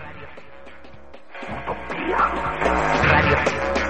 [0.00, 0.28] Radio.
[1.42, 2.18] Utopía.
[3.10, 3.89] Radio.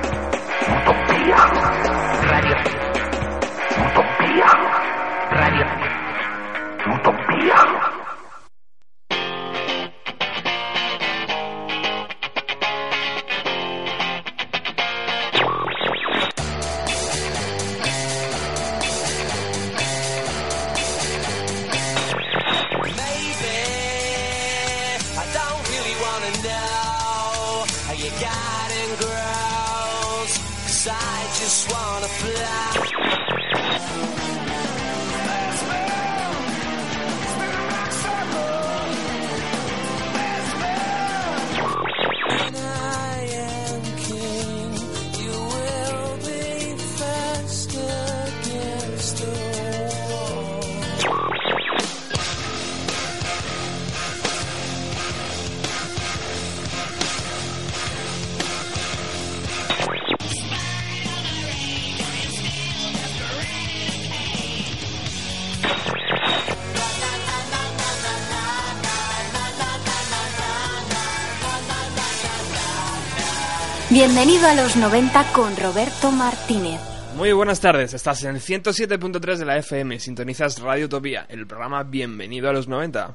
[74.12, 76.80] Bienvenido a los 90 con Roberto Martínez.
[77.16, 81.84] Muy buenas tardes, estás en el 107.3 de la FM, sintonizas Radio Utopía, el programa
[81.84, 83.14] Bienvenido a los 90.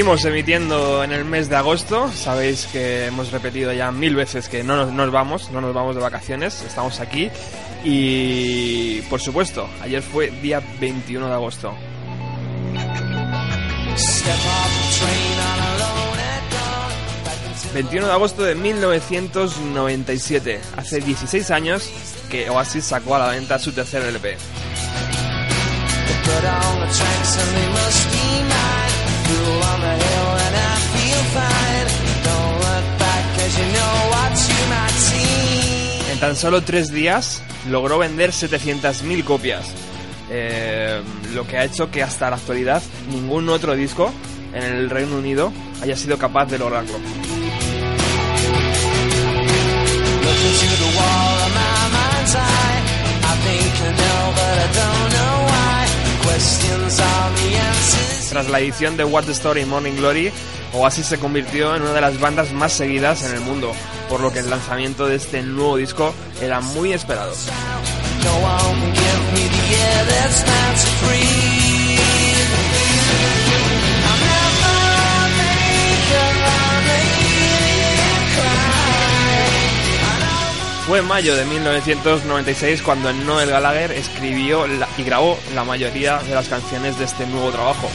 [0.00, 2.10] Seguimos emitiendo en el mes de agosto.
[2.10, 6.00] Sabéis que hemos repetido ya mil veces que no nos, vamos, no nos vamos de
[6.00, 7.30] vacaciones, estamos aquí.
[7.84, 11.74] Y por supuesto, ayer fue día 21 de agosto.
[17.74, 20.62] ...21 de agosto de 1997...
[20.78, 21.90] ...hace 16 años
[22.30, 24.38] que Oasis sacó a la venta su tercer LP.
[36.12, 39.66] En tan solo tres días logró vender 700.000 copias,
[40.30, 41.00] eh,
[41.34, 44.12] lo que ha hecho que hasta la actualidad ningún otro disco
[44.52, 45.52] en el Reino Unido
[45.82, 46.98] haya sido capaz de lograrlo.
[58.30, 60.32] Tras la edición de What the Story Morning Glory,
[60.72, 63.72] Oasis se convirtió en una de las bandas más seguidas en el mundo,
[64.08, 67.32] por lo que el lanzamiento de este nuevo disco era muy esperado.
[80.90, 84.64] Fue en mayo de 1996 cuando Noel Gallagher escribió
[84.98, 87.88] y grabó la mayoría de las canciones de este nuevo trabajo.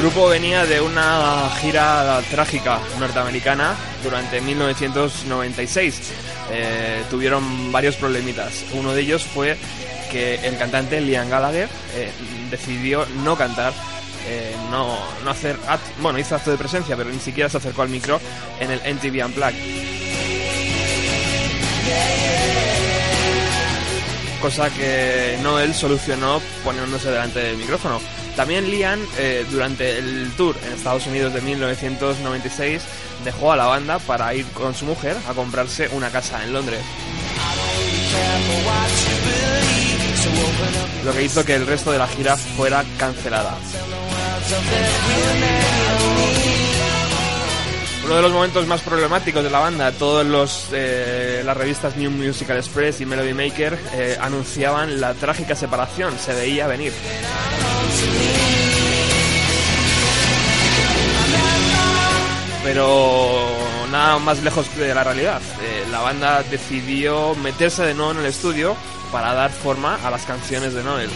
[0.00, 6.00] Grupo venía de una gira trágica norteamericana durante 1996.
[6.50, 8.64] Eh, tuvieron varios problemitas.
[8.72, 9.58] Uno de ellos fue
[10.10, 12.10] que el cantante Liam Gallagher eh,
[12.50, 13.74] decidió no cantar,
[14.26, 15.56] eh, no, no hacer,
[16.00, 18.18] bueno, hizo acto de presencia, pero ni siquiera se acercó al micro
[18.58, 19.90] en el MTV Unplugged.
[24.40, 28.00] Cosa que Noel solucionó poniéndose delante del micrófono.
[28.40, 32.80] También Liam, eh, durante el tour en Estados Unidos de 1996,
[33.22, 36.80] dejó a la banda para ir con su mujer a comprarse una casa en Londres.
[41.04, 43.58] Lo que hizo que el resto de la gira fuera cancelada.
[48.10, 52.10] Uno de los momentos más problemáticos de la banda, todos los eh, las revistas New
[52.10, 56.92] Musical Express y Melody Maker eh, anunciaban la trágica separación, se veía venir.
[62.64, 63.46] Pero
[63.92, 65.40] nada más lejos de la realidad.
[65.62, 68.74] Eh, la banda decidió meterse de nuevo en el estudio
[69.12, 71.10] para dar forma a las canciones de Noel.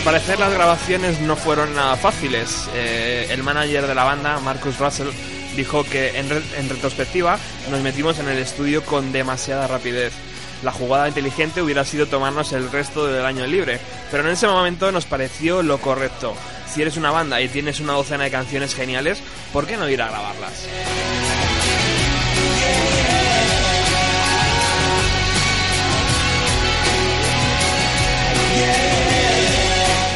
[0.00, 2.70] Al parecer las grabaciones no fueron nada fáciles.
[2.74, 5.08] Eh, el manager de la banda, Marcus Russell,
[5.56, 7.38] dijo que en, en retrospectiva
[7.70, 10.14] nos metimos en el estudio con demasiada rapidez.
[10.62, 13.78] La jugada inteligente hubiera sido tomarnos el resto del año libre,
[14.10, 16.34] pero en ese momento nos pareció lo correcto.
[16.66, 19.22] Si eres una banda y tienes una docena de canciones geniales,
[19.52, 20.66] ¿por qué no ir a grabarlas?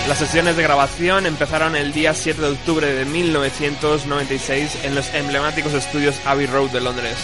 [0.09, 5.73] Las sesiones de grabación empezaron el día 7 de octubre de 1996 en los emblemáticos
[5.73, 7.17] estudios Abbey Road de Londres.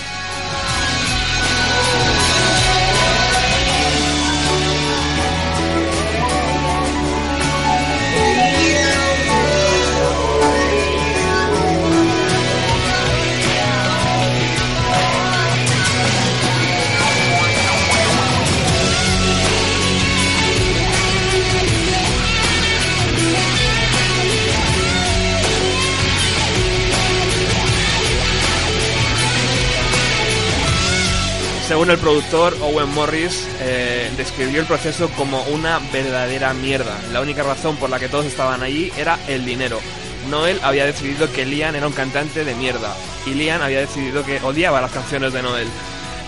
[31.81, 37.01] Según el productor Owen Morris, eh, describió el proceso como una verdadera mierda.
[37.11, 39.81] La única razón por la que todos estaban allí era el dinero.
[40.29, 42.95] Noel había decidido que Liam era un cantante de mierda
[43.25, 45.69] y Liam había decidido que odiaba las canciones de Noel.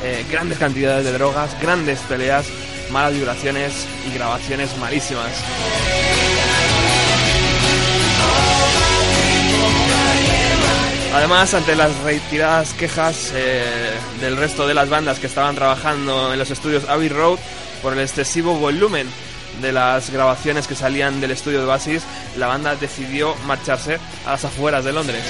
[0.02, 2.46] Eh, grandes cantidades de drogas, grandes peleas,
[2.90, 5.32] malas vibraciones y grabaciones malísimas.
[11.22, 16.38] Además, ante las reiteradas quejas eh, del resto de las bandas que estaban trabajando en
[16.40, 17.38] los estudios Abbey Road
[17.80, 19.06] por el excesivo volumen
[19.60, 22.02] de las grabaciones que salían del estudio de Basis,
[22.36, 25.22] la banda decidió marcharse a las afueras de Londres.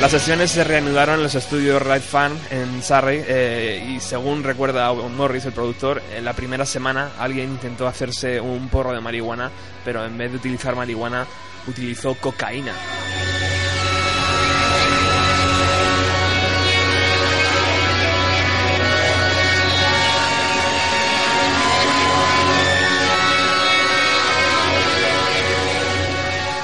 [0.00, 4.90] Las sesiones se reanudaron en los estudios Right Fan en Surrey eh, y según recuerda
[4.94, 9.50] Morris, el productor, en la primera semana alguien intentó hacerse un porro de marihuana,
[9.84, 11.26] pero en vez de utilizar marihuana
[11.66, 12.72] utilizó cocaína.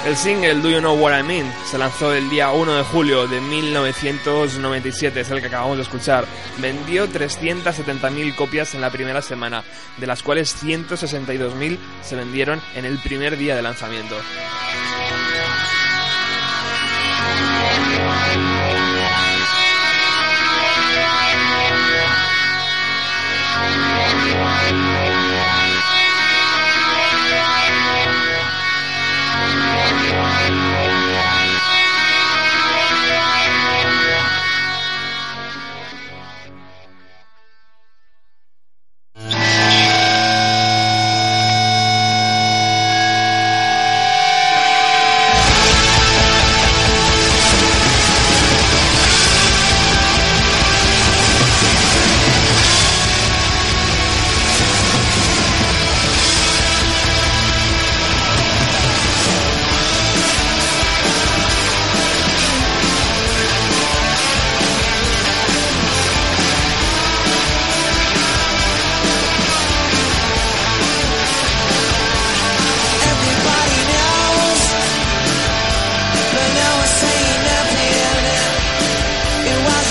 [0.07, 3.27] El single Do You Know What I Mean se lanzó el día 1 de julio
[3.27, 6.25] de 1997, es el que acabamos de escuchar.
[6.59, 9.65] Vendió 370.000 copias en la primera semana,
[9.97, 14.15] de las cuales 162.000 se vendieron en el primer día de lanzamiento.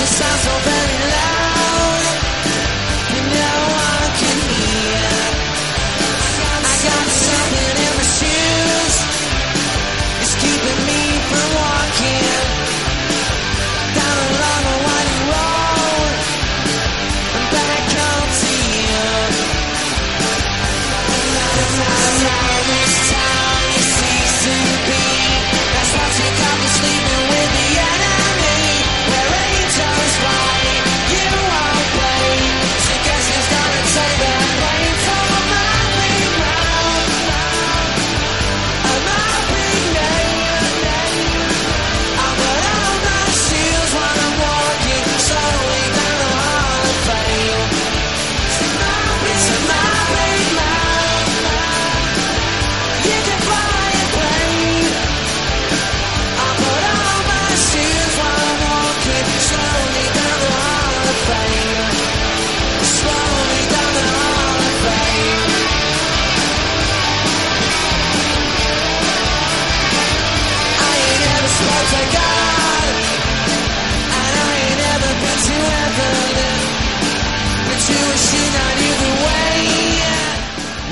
[0.05, 0.74] sounds so bad.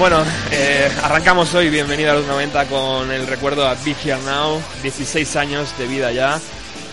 [0.03, 4.61] Bueno, eh, arrancamos hoy, bienvenido a los 90 con el recuerdo a Be Here Now,
[4.81, 6.41] 16 años de vida ya.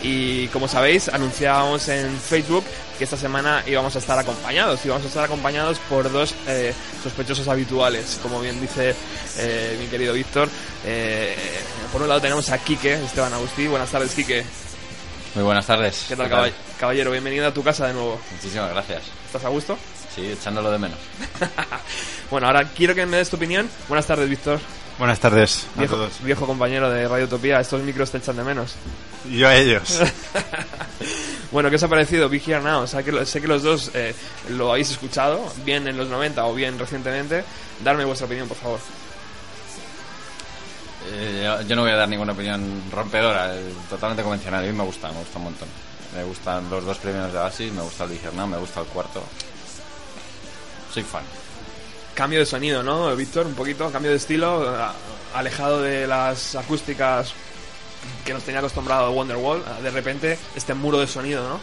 [0.00, 2.64] Y como sabéis, anunciábamos en Facebook
[2.98, 7.48] que esta semana íbamos a estar acompañados, íbamos a estar acompañados por dos eh, sospechosos
[7.48, 8.94] habituales, como bien dice
[9.38, 10.48] eh, mi querido Víctor.
[11.92, 13.66] Por un lado tenemos a Quique, Esteban Agustí.
[13.66, 14.44] Buenas tardes, Quique.
[15.34, 16.04] Muy buenas tardes.
[16.08, 17.10] ¿Qué tal, caball- caballero?
[17.10, 18.20] Bienvenido a tu casa de nuevo.
[18.36, 19.02] Muchísimas gracias.
[19.26, 19.76] ¿Estás a gusto?
[20.14, 20.98] Sí, echándolo de menos.
[22.30, 23.68] Bueno, ahora quiero que me des tu opinión.
[23.88, 24.60] Buenas tardes, Víctor.
[24.98, 26.22] Buenas tardes a Viejo, todos.
[26.22, 28.74] viejo compañero de Radio Utopía, estos micros te echan de menos.
[29.28, 30.00] Y yo a ellos.
[31.50, 32.82] Bueno, ¿qué os ha parecido Be Here Now?
[32.82, 34.14] O sea, que lo- sé que los dos eh,
[34.50, 37.42] lo habéis escuchado, bien en los 90 o bien recientemente.
[37.82, 38.78] Darme vuestra opinión, por favor.
[41.10, 44.62] Eh, yo, yo no voy a dar ninguna opinión rompedora, eh, totalmente convencional.
[44.62, 45.68] A mí me gusta, me gusta un montón.
[46.14, 49.20] Me gustan los dos primeros de Oasis, me gusta el Vigernau, me gusta el cuarto.
[50.92, 51.22] Soy fan.
[52.14, 53.46] Cambio de sonido, ¿no, Víctor?
[53.46, 54.94] Un poquito, cambio de estilo, a-
[55.34, 57.32] alejado de las acústicas
[58.24, 59.62] que nos tenía acostumbrado Wonderwall.
[59.82, 61.60] De repente, este muro de sonido, ¿no?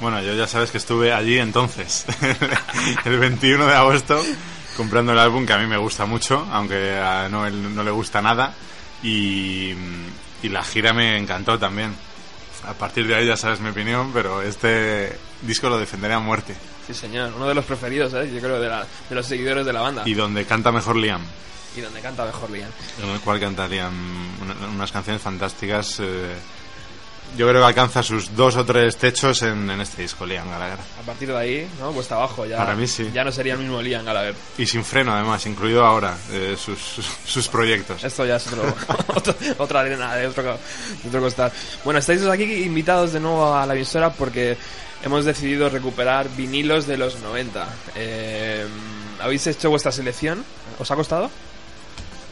[0.00, 2.04] Bueno, yo ya sabes que estuve allí entonces,
[3.06, 4.22] el 21 de agosto,
[4.76, 8.20] comprando el álbum que a mí me gusta mucho, aunque a Noel no le gusta
[8.20, 8.52] nada.
[9.02, 9.70] Y,
[10.42, 11.94] y la gira me encantó también.
[12.66, 16.54] A partir de ahí ya sabes mi opinión, pero este disco lo defenderé a muerte.
[16.86, 17.32] Sí, señor.
[17.36, 18.30] Uno de los preferidos, ¿eh?
[18.32, 20.02] Yo creo, de, la- de los seguidores de la banda.
[20.06, 21.22] Y donde canta mejor Liam.
[21.76, 22.70] Y donde canta mejor Liam.
[23.02, 23.92] en el cual canta Liam
[24.42, 25.98] una- unas canciones fantásticas.
[26.00, 26.34] eh,
[27.36, 30.78] yo creo que alcanza sus dos o tres techos en, en este disco, Liam Gallagher.
[30.78, 31.90] A partir de ahí, ¿no?
[31.90, 32.46] Cuesta abajo.
[32.46, 33.10] Ya, Para mí sí.
[33.12, 34.34] Ya no sería el mismo Liam Gallagher.
[34.56, 38.02] Y sin freno, además, incluido ahora eh, sus, sus, sus proyectos.
[38.04, 38.74] Esto ya es otro,
[39.14, 40.44] otro- otra arena de otro,
[41.02, 41.52] de otro costal.
[41.84, 44.56] Bueno, estáis aquí invitados de nuevo a la emisora porque
[45.02, 47.68] hemos decidido recuperar vinilos de los 90.
[47.94, 48.66] Eh,
[49.20, 50.44] ¿Habéis hecho vuestra selección?
[50.78, 51.30] ¿Os ha costado?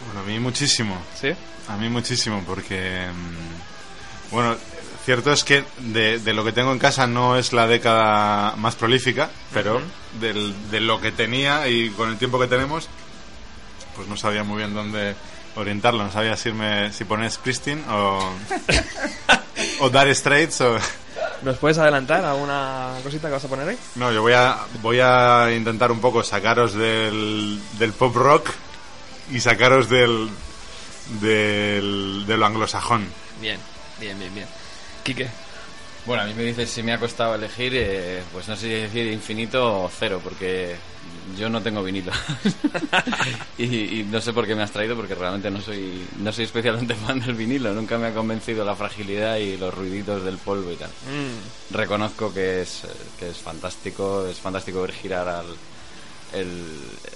[0.07, 0.97] Bueno, a mí muchísimo.
[1.21, 1.29] ¿Sí?
[1.69, 3.07] A mí muchísimo, porque.
[3.11, 4.57] mm, Bueno,
[5.05, 8.75] cierto es que de, de lo que tengo en casa no es la década más
[8.75, 9.81] prolífica, pero
[10.21, 12.89] del- de lo que tenía y con el tiempo que tenemos,
[13.95, 15.15] pues no sabía muy bien dónde
[15.57, 16.05] orientarlo.
[16.05, 16.51] No sabía si,
[17.05, 18.33] poner Christine o.
[19.81, 20.77] o Dire Straits o.
[21.43, 23.79] ¿Nos puedes adelantar alguna cosita que vas a poner ahí?
[23.97, 28.51] No, yo voy a, voy a intentar un poco sacaros del, del pop rock
[29.31, 30.31] y sacaros del,
[31.21, 33.07] del, de lo anglosajón.
[33.41, 33.59] Bien,
[34.01, 34.47] bien, bien, bien.
[35.03, 35.29] Quique.
[36.07, 38.69] Bueno, a mí me dices si me ha costado elegir, eh, pues no sé si
[38.75, 40.77] decir infinito o cero, porque
[41.39, 42.13] yo no tengo vinilo.
[43.59, 46.45] y, y no sé por qué me has traído, porque realmente no soy, no soy
[46.45, 47.73] especialmente fan del vinilo.
[47.73, 50.91] Nunca me ha convencido la fragilidad y los ruiditos del polvo y tal.
[50.91, 52.89] Mm, Reconozco que es, eh,
[53.19, 55.47] que es fantástico, es fantástico ver girar al,
[56.35, 56.49] el,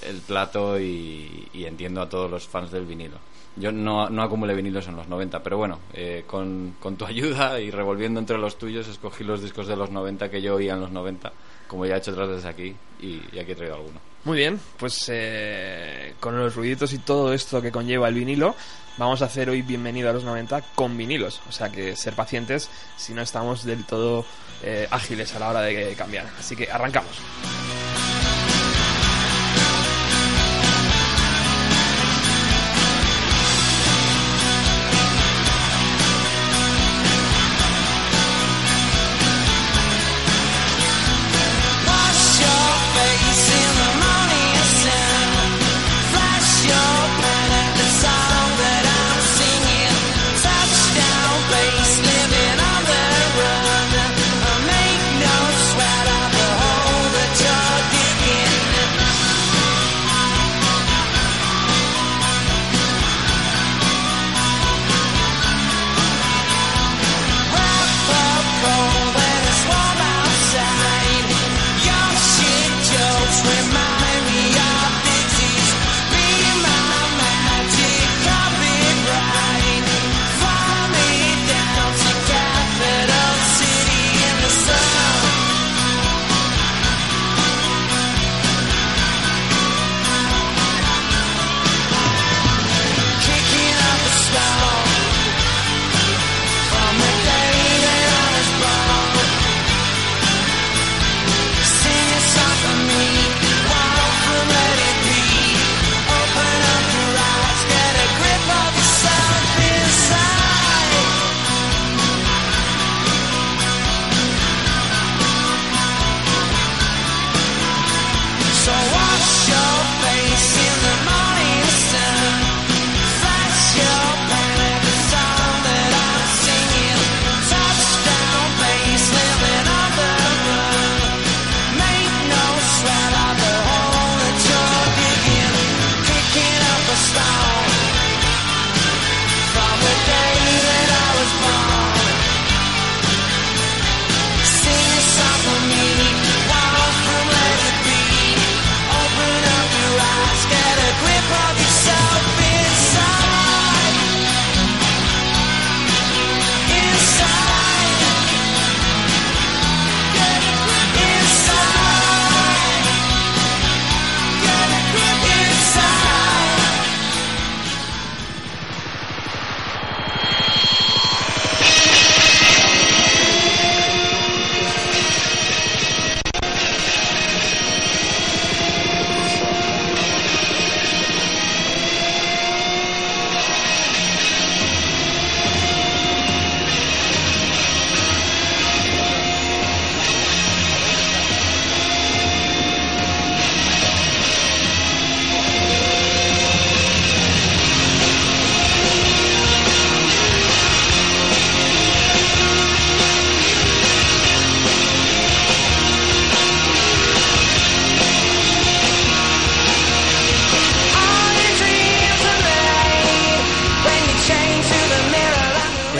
[0.02, 3.18] el plato y, y entiendo a todos los fans del vinilo.
[3.56, 7.60] Yo no, no acumulé vinilos en los 90, pero bueno, eh, con, con tu ayuda
[7.60, 10.80] y revolviendo entre los tuyos, escogí los discos de los 90 que yo oía en
[10.80, 11.32] los 90,
[11.66, 14.00] como ya he hecho otras veces aquí, y, y aquí he traído alguno.
[14.24, 18.54] Muy bien, pues eh, con los ruiditos y todo esto que conlleva el vinilo,
[18.96, 21.40] vamos a hacer hoy Bienvenido a los 90 con vinilos.
[21.48, 24.24] O sea que ser pacientes si no estamos del todo
[24.62, 26.26] eh, ágiles a la hora de cambiar.
[26.38, 27.16] Así que arrancamos.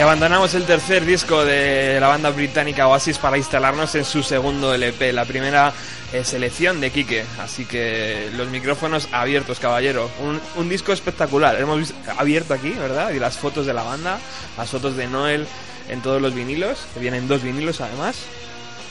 [0.09, 5.13] Abandonamos el tercer disco de la banda británica Oasis para instalarnos en su segundo LP,
[5.13, 5.71] la primera
[6.11, 7.25] eh, selección de Quique.
[7.39, 10.09] Así que los micrófonos abiertos, caballero.
[10.55, 11.61] Un, disco espectacular.
[11.61, 13.11] Hemos visto, abierto aquí, ¿verdad?
[13.11, 14.19] Y las fotos de la banda,
[14.57, 15.45] las fotos de Noel
[15.89, 18.17] en todos los vinilos, que vienen dos vinilos además.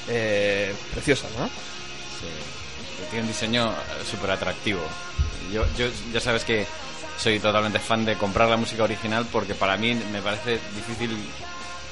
[0.07, 1.47] Eh, ¿no?
[1.49, 2.29] Sí,
[3.11, 3.75] tiene un diseño
[4.09, 4.83] súper atractivo.
[5.53, 6.67] Yo, yo ya sabes que
[7.19, 11.17] soy totalmente fan de comprar la música original porque para mí me parece difícil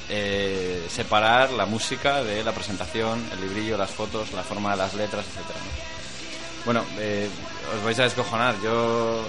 [0.09, 4.93] eh, separar la música de la presentación, el librillo, las fotos, la forma de las
[4.93, 5.25] letras.
[5.25, 6.63] ¿no?
[6.65, 7.29] Bueno, eh,
[7.77, 8.55] os vais a descojonar.
[8.61, 9.25] Yo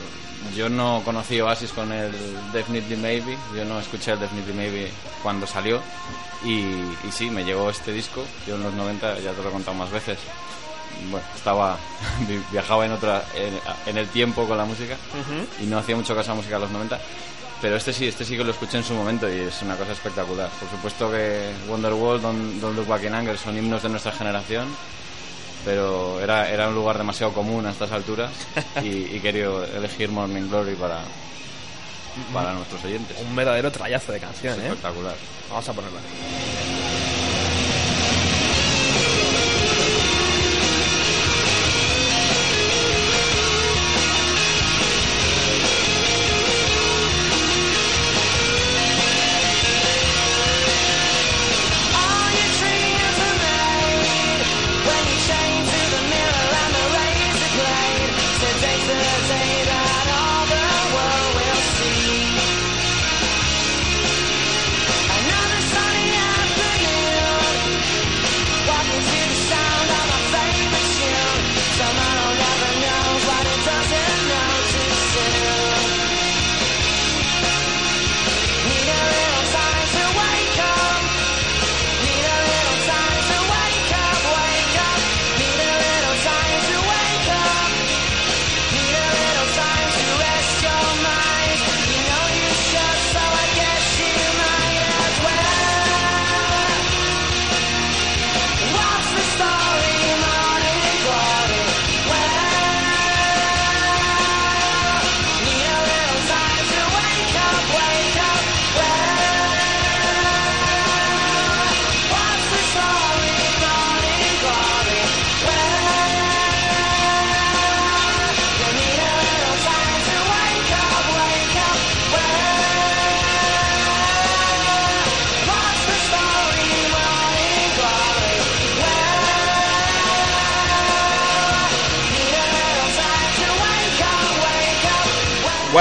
[0.56, 2.12] yo no conocí Oasis con el
[2.52, 4.90] Definitely Maybe, yo no escuché el Definitely Maybe
[5.22, 5.80] cuando salió
[6.44, 9.52] y, y sí, me llegó este disco, yo en los 90 ya te lo he
[9.52, 10.18] contado más veces,
[11.10, 11.76] bueno, estaba
[12.28, 14.96] vi- viajaba en otra en, en el tiempo con la música
[15.62, 16.98] y no hacía mucho caso a la música de los 90
[17.60, 19.92] pero este sí este sí que lo escuché en su momento y es una cosa
[19.92, 24.12] espectacular por supuesto que Wonderwall Don't, Don't Look Back in Anger son himnos de nuestra
[24.12, 24.68] generación
[25.64, 28.30] pero era, era un lugar demasiado común a estas alturas
[28.82, 31.00] y, y quería elegir Morning Glory para
[32.32, 34.64] para nuestros oyentes Un verdadero trayazo de canción, ¿eh?
[34.66, 35.14] espectacular
[35.50, 36.00] Vamos a ponerla.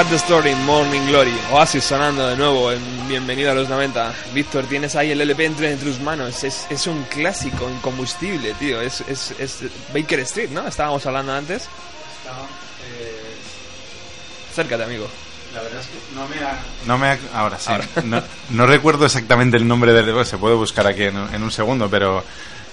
[0.07, 0.09] Up.
[0.09, 1.33] The Story, Morning Glory.
[1.51, 4.13] Oasis sonando de nuevo en Bienvenido a los 90.
[4.33, 6.43] Víctor, tienes ahí el LP entre tus manos.
[6.43, 8.81] Es, es un clásico incombustible, tío.
[8.81, 9.59] Es, es, es
[9.93, 10.67] Baker Street, ¿no?
[10.67, 11.67] Estábamos hablando antes.
[14.51, 15.07] Acércate, amigo.
[15.53, 16.35] La verdad es que no me
[16.85, 17.71] No me ha- Ahora sí.
[18.05, 20.25] No, no recuerdo exactamente el nombre del...
[20.25, 22.23] Se puede buscar aquí en, un- en un segundo, pero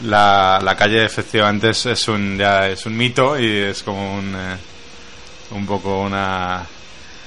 [0.01, 4.35] la, la calle efectivamente es, es un ya es un mito y es como un...
[4.35, 4.57] eh,
[5.53, 6.65] un poco una...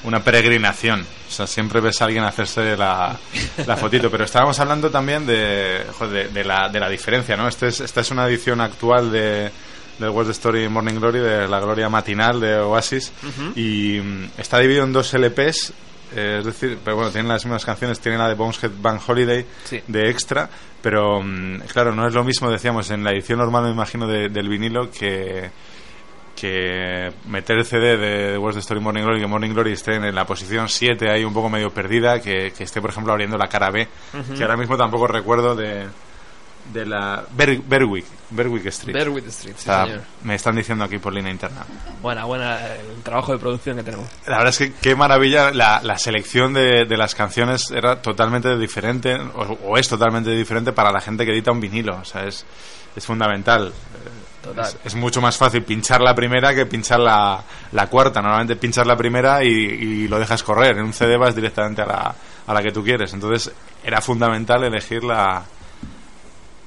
[0.04, 1.02] Una peregrinación.
[1.28, 3.18] O sea, siempre ves a alguien hacerse la,
[3.66, 4.10] la fotito.
[4.12, 7.48] Pero estábamos hablando también de, joder, de, de la, de la diferencia, ¿no?
[7.48, 9.52] Este es, esta es una edición actual de,
[10.00, 13.12] del the Story Morning Glory, de la gloria matinal de Oasis.
[13.56, 15.74] Y mm, está dividido en dos LPs.
[16.16, 19.46] eh, es decir, pero bueno, tienen las mismas canciones, tienen la de Boneshead Bank Holiday
[19.66, 19.82] Sí.
[19.88, 20.48] de extra,
[20.82, 24.30] pero mm, claro, no es lo mismo, decíamos, en la edición normal, me imagino, de-
[24.30, 25.50] del vinilo que
[26.40, 30.26] que meter el CD de the Story Morning Glory, que Morning Glory esté en la
[30.26, 33.70] posición 7 ahí un poco medio perdida, que, que esté, por ejemplo, abriendo la cara
[33.72, 33.88] B,
[34.36, 35.88] que ahora mismo tampoco recuerdo de,
[36.74, 38.96] de la Ber- Berwick, Berwick Street.
[38.96, 40.02] The Street, sí, señor.
[40.24, 41.66] me están diciendo aquí por línea interna.
[42.02, 44.08] Buena, buena el trabajo de producción que tenemos.
[44.28, 48.56] La verdad es que qué maravilla, la, la selección de, de las canciones era totalmente
[48.58, 52.26] diferente, o, o es totalmente diferente para la gente que edita un vinilo, o sea,
[52.26, 52.46] es,
[52.96, 53.74] es fundamental.
[54.48, 54.66] Total.
[54.66, 58.22] Es, es mucho más fácil pinchar la primera que pinchar la, la cuarta.
[58.22, 60.78] Normalmente pinchas la primera y, y lo dejas correr.
[60.78, 62.16] En un CD vas directamente a la,
[62.48, 63.14] a la que tú quieres.
[63.14, 63.52] Entonces
[63.84, 65.44] era fundamental elegir la,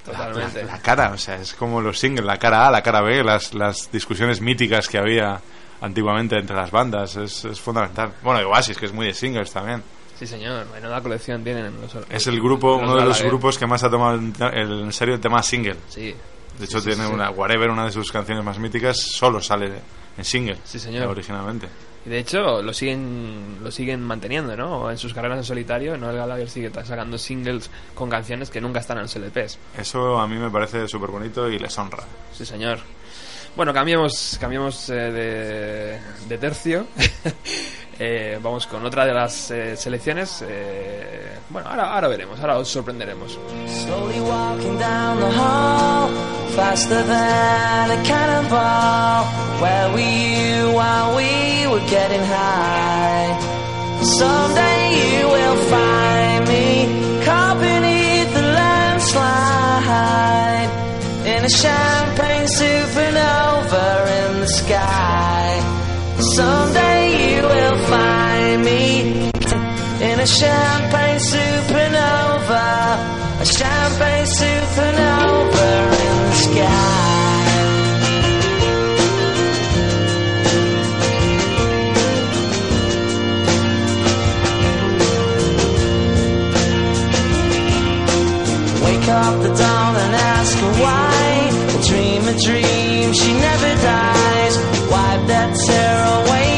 [0.05, 0.65] Totalmente.
[0.65, 1.11] la cara.
[1.13, 4.41] O sea, es como los singles, la cara A, la cara B, las, las discusiones
[4.41, 5.41] míticas que había
[5.81, 7.17] antiguamente entre las bandas.
[7.17, 8.13] Es, es fundamental.
[8.23, 9.83] Bueno, y Oasis, que es muy de singles también.
[10.19, 10.67] Sí, señor.
[10.73, 13.91] Menuda colección tienen los Es el grupo, los uno de los grupos que más ha
[13.91, 15.77] tomado en serio el tema single.
[15.89, 16.15] Sí.
[16.59, 19.73] De hecho, tiene una Whatever, una de sus canciones más míticas, solo sale
[20.17, 20.59] en single.
[20.65, 21.07] Sí, señor.
[21.07, 21.69] Originalmente.
[22.05, 24.91] Y de hecho lo siguen lo siguen manteniendo, ¿no?
[24.91, 28.97] En sus carreras en solitario, Noel Gallagher sigue sacando singles con canciones que nunca están
[28.99, 29.59] en los LPs.
[29.77, 32.05] Eso a mí me parece súper bonito y les honra.
[32.33, 32.79] Sí, señor.
[33.57, 36.87] Bueno, cambiemos, cambiemos eh, de, de tercio.
[38.03, 40.43] Eh, vamos con otra de las eh, selecciones.
[40.49, 43.39] eh, bueno, ahora, ahora veremos, ahora os sorprenderemos.
[43.67, 46.09] Slowly walking down the hall,
[46.57, 49.27] faster than a cannonball.
[49.61, 53.37] Where were you while we were getting high?
[54.03, 56.89] Someday you will find me
[57.27, 59.11] caught beneath the landslide
[61.37, 63.87] in a champagne supernova
[64.21, 65.47] in the sky.
[66.19, 68.85] Someday you will find me
[70.09, 72.67] in a champagne supernova,
[73.45, 75.69] a champagne supernova
[76.07, 77.11] in the sky.
[88.85, 91.10] Wake up the dawn and ask why.
[92.31, 94.57] A dream, she never dies.
[94.89, 96.50] Wipe that tear away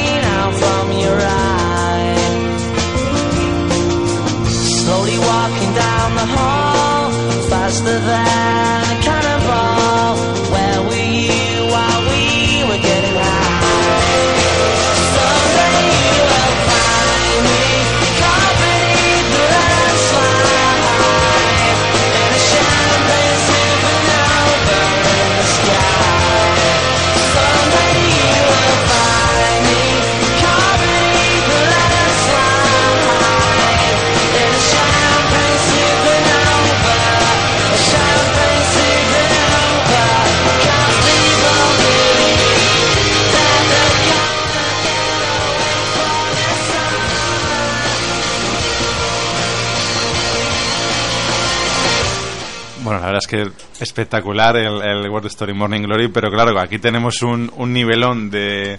[53.32, 58.78] que espectacular el, World Story Morning Glory, pero claro, aquí tenemos un, un nivelón de,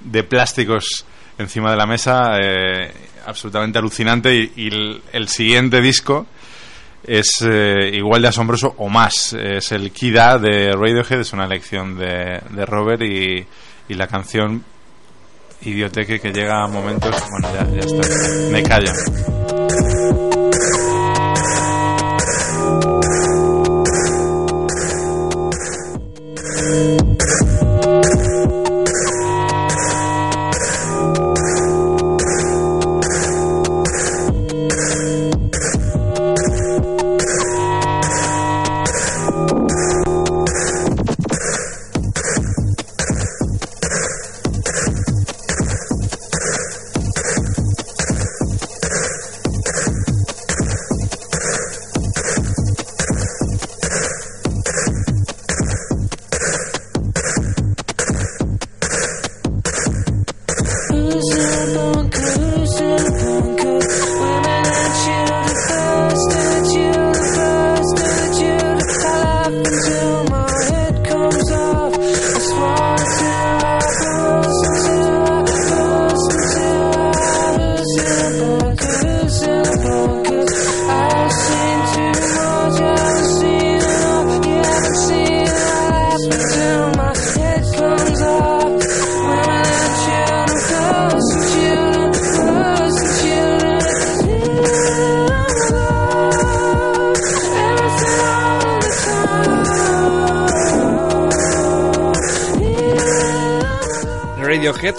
[0.00, 1.04] de plásticos
[1.36, 2.92] encima de la mesa eh,
[3.26, 4.68] absolutamente alucinante y,
[5.12, 6.26] el, siguiente disco
[7.02, 9.32] es eh, igual de asombroso o más.
[9.32, 13.46] Es el Kida de Radiohead, es una elección de, de Robert y,
[13.94, 14.62] la canción
[15.62, 17.16] Idioteque que llega a momentos...
[17.30, 18.52] Bueno, ya, ya está.
[18.52, 19.37] Me callan.
[26.78, 27.17] you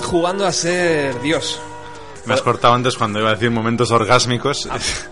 [0.10, 1.60] jugando a ser Dios.
[2.26, 4.67] Me has cortado antes cuando iba a decir momentos orgásmicos.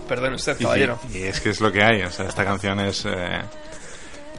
[0.06, 0.98] Perdón usted, Y- caballero.
[1.12, 2.02] Y, es que es lo que hay.
[2.02, 3.40] O sea, esta canción es eh,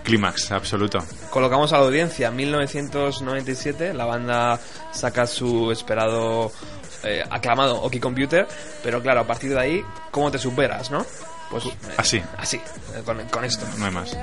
[0.04, 1.00] clímax absoluto.
[1.30, 4.60] Colocamos a la audiencia 1997, la banda
[4.94, 6.52] saca su esperado
[7.04, 8.48] eh, aclamado Oki Computer,
[8.84, 11.06] pero claro, a partir de ahí, ¿cómo te superas, no?
[11.50, 12.22] Pues eh, Así.
[12.38, 13.66] así, eh, con, con esto.
[13.78, 14.16] No hay más.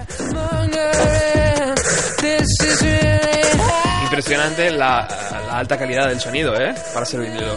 [4.16, 5.06] Impresionante la,
[5.46, 6.74] la alta calidad del sonido, ¿eh?
[6.94, 7.54] Para ser vinilo.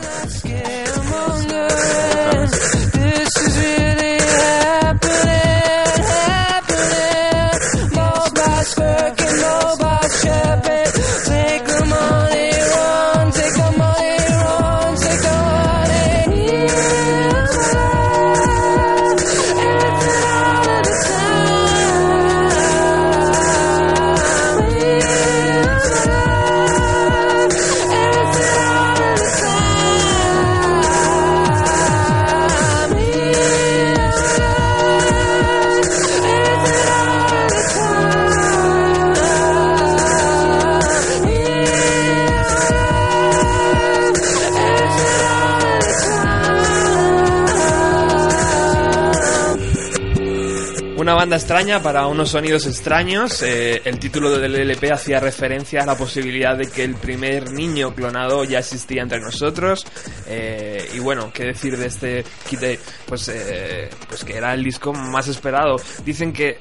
[51.39, 53.41] Extraña para unos sonidos extraños.
[53.43, 57.95] Eh, el título del LP hacía referencia a la posibilidad de que el primer niño
[57.95, 59.85] clonado ya existía entre nosotros.
[60.29, 62.59] Eh, y bueno, qué decir de este Kid?
[63.05, 65.77] Pues, eh, pues que era el disco más esperado.
[66.05, 66.57] Dicen que,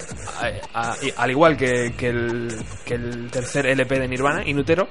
[1.16, 2.48] al igual que, que el,
[2.84, 4.88] que el tercer LP de Nirvana, Inutero,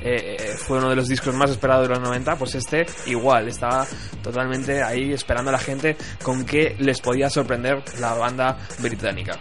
[0.00, 3.48] eh, eh, fue uno de los discos más esperados de los 90, pues este igual,
[3.48, 3.86] estaba
[4.22, 9.38] totalmente ahí esperando a la gente con qué les podía sorprender la banda británica.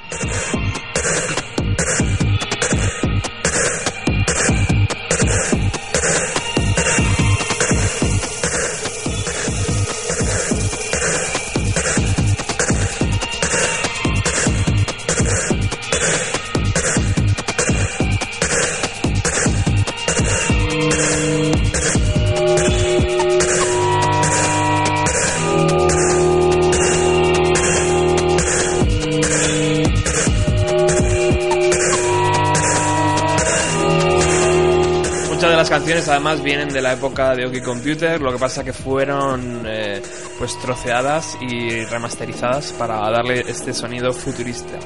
[35.91, 40.01] Además vienen de la época de OK Computer, lo que pasa que fueron eh,
[40.39, 44.79] pues troceadas y remasterizadas para darle este sonido futurista.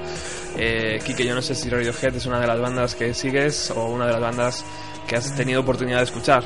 [0.58, 3.86] Eh, Kike, yo no sé si Radiohead es una de las bandas que sigues o
[3.86, 4.66] una de las bandas
[5.08, 6.44] que has tenido oportunidad de escuchar.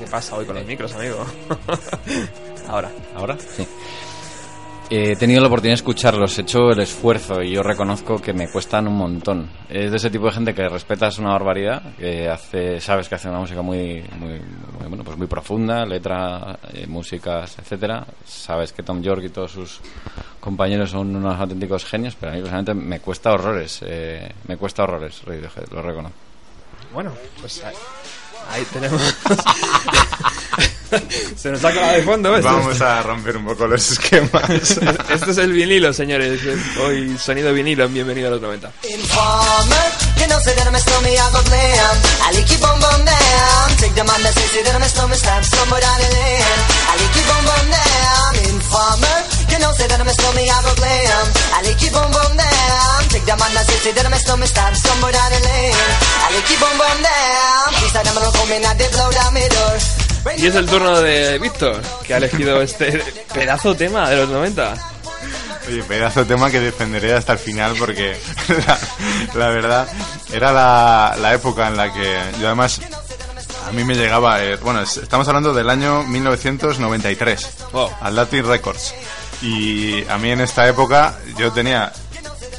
[0.00, 1.26] ¿Qué pasa hoy con los micros, amigo?
[2.68, 2.90] Ahora.
[3.14, 3.36] ¿Ahora?
[4.88, 8.48] He tenido la oportunidad de escucharlos, he hecho el esfuerzo y yo reconozco que me
[8.48, 9.50] cuestan un montón.
[9.68, 13.28] Es de ese tipo de gente que respetas una barbaridad, que hace, sabes que hace
[13.28, 18.06] una música muy, muy, muy, bueno, pues muy profunda, letra, eh, músicas, etcétera.
[18.24, 19.80] Sabes que Tom York y todos sus
[20.38, 24.84] compañeros son unos auténticos genios, pero a mí personalmente me cuesta horrores, eh, me cuesta
[24.84, 25.20] horrores,
[25.72, 26.16] lo reconozco.
[26.92, 27.60] Bueno, pues
[28.50, 29.00] ahí, tenemos.
[31.36, 32.48] Se nos ha acabado de fondo, esto.
[32.48, 34.50] Vamos a romper un poco los esquemas.
[35.10, 36.40] Este es el vinilo, señores.
[36.80, 38.72] Hoy sonido vinilo, bienvenido a los 90.
[48.48, 49.22] Informer,
[49.56, 51.88] you know, say that I'm a stormy, I like you.
[53.08, 54.44] Take that say, say that I'm a the.
[54.44, 55.72] I that I'm a stormy, somewhere down the lane.
[56.36, 56.58] Like you.
[56.60, 59.78] Please, don't come in, did blow down my door.
[60.38, 62.98] Y es el turno de Víctor, que ha elegido este
[63.32, 64.74] pedazo tema de los 90.
[65.68, 68.18] Oye, pedazo de tema que defenderé hasta el final porque
[68.66, 68.78] la,
[69.34, 69.86] la verdad
[70.32, 72.80] era la, la época en la que yo además
[73.68, 77.90] a mí me llegaba, eh, bueno, es- estamos hablando del año 1993, Wow.
[78.00, 78.94] Atlantic Records.
[79.42, 81.92] Y a mí en esta época yo tenía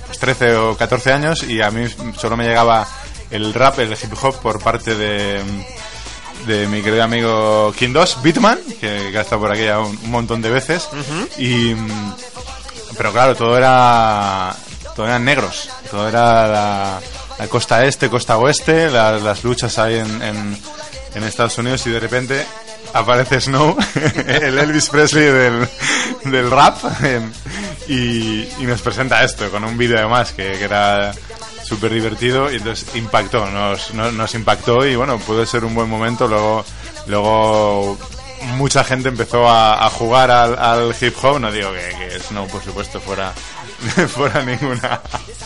[0.06, 1.86] pues, 13 o 14 años y a mí
[2.18, 2.88] solo me llegaba
[3.32, 5.42] el rap, el hip hop por parte de,
[6.46, 9.98] de mi querido amigo King 2, Bitman, que, que ha estado por aquí ya un,
[10.04, 10.88] un montón de veces.
[11.38, 11.76] Y
[12.98, 14.56] pero claro, todo era
[14.96, 17.00] todo eran negros, todo era la,
[17.38, 20.58] la costa este, costa oeste, la- las luchas ahí en, en,
[21.14, 22.46] en Estados Unidos y de repente
[22.94, 23.78] aparece Snow,
[24.28, 25.68] el Elvis Presley del,
[26.26, 27.32] del rap, em,
[27.88, 31.14] y, y nos presenta esto con un vídeo además que, que era
[31.64, 35.90] súper divertido y entonces impactó, nos, nos, nos impactó y bueno, pudo ser un buen
[35.90, 36.64] momento, luego,
[37.08, 37.98] luego
[38.56, 42.64] mucha gente empezó a, jugar al, al hip hop, no digo que, que Snow por
[42.64, 43.34] supuesto fuera
[44.08, 45.02] fuera ninguna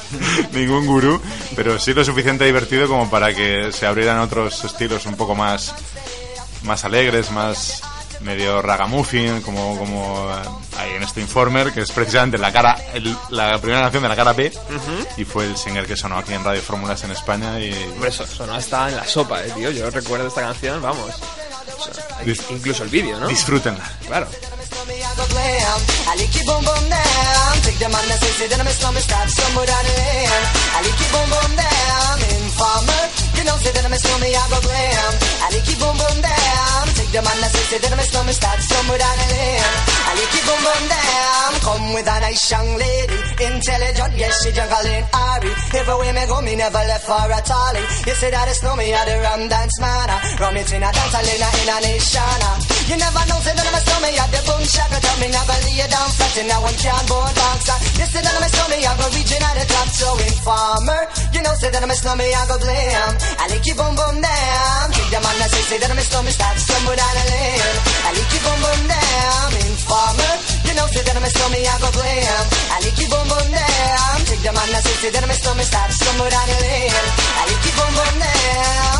[0.53, 1.21] ningún gurú,
[1.55, 5.73] pero sí lo suficiente divertido como para que se abrieran otros estilos un poco más
[6.63, 7.81] más alegres, más
[8.21, 10.29] medio ragamuffin, como, como
[10.77, 14.15] hay en este Informer, que es precisamente la cara, el- la primera canción de la
[14.15, 14.51] cara B,
[15.17, 18.25] y fue el single que sonó aquí en Radio Fórmulas en España y Hombre, eso
[18.27, 19.71] sonó hasta en la sopa, eh, tío.
[19.71, 21.09] Yo recuerdo esta canción, vamos.
[22.51, 23.27] Incluso el vídeo, ¿no?
[23.27, 23.89] disfrútenla.
[24.05, 24.27] Claro.
[24.71, 25.79] I go glam.
[26.07, 26.13] I
[26.47, 27.53] boom boom down.
[27.67, 30.43] Take the man that says say that I'm a slumber start somewhere the lane.
[30.71, 30.79] I
[31.11, 32.15] boom boom down.
[32.39, 33.03] Informer,
[33.35, 35.11] you know say that I'm a slumber, I go glam.
[35.43, 36.83] I boom boom down.
[36.95, 39.75] Take the man that says say that I'm a slumber start somewhere the lane.
[40.07, 41.51] I boom boom down.
[41.61, 45.51] Come with a nice young lady, intelligent, yes she juggling Ari.
[45.75, 47.83] Everywhere me go, me never left for a tally.
[48.07, 50.09] You say that it's no me, I the rum dance man.
[50.39, 52.70] Rum it in a dance, I in in a nation.
[52.91, 55.57] You never know, say that I'm a stomach, I the boom shaka tell me never
[55.63, 57.77] lay down flat in a one can board boxer.
[57.95, 61.01] You say that I'm a stomach, I go reaching at the top, so informer.
[61.31, 63.11] You know, say that I'm a stomach, I go blam.
[63.39, 64.85] I like you boom boom down.
[64.91, 67.75] Take the man that say, say that I'm a stomach, start stumble down a lane.
[67.79, 69.49] I like you boom boom down.
[69.55, 70.33] Informer.
[70.67, 72.43] You know, say that I'm a stomach, I go blam.
[72.75, 74.17] I like you boom boom down.
[74.27, 77.07] Take the man that say, say that I'm a stomach, start stumble down a lane.
[77.39, 78.99] I like you boom boom down.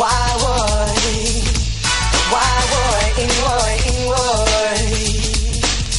[0.00, 1.49] Why would
[2.32, 5.30] why would, in would, in would?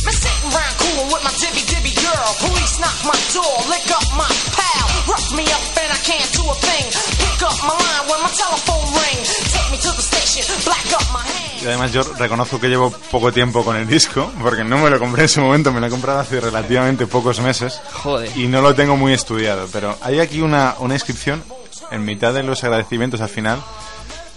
[0.05, 2.29] Me sitting round cool with my dibby dibby girl.
[2.41, 4.87] Police knock my door, lick up my pal.
[5.11, 6.85] Rough me up and I can't do a thing.
[7.21, 9.19] Pick up my line when my telephone ring.
[9.53, 11.61] Take me to the station, black up my hand.
[11.61, 14.97] Y además yo reconozco que llevo poco tiempo con el disco, porque no me lo
[14.99, 17.79] compré en su momento, me lo he comprado hace relativamente pocos meses.
[17.93, 18.35] Joder.
[18.35, 21.43] Y no lo tengo muy estudiado, pero hay aquí una, una inscripción
[21.91, 23.61] en mitad de los agradecimientos al final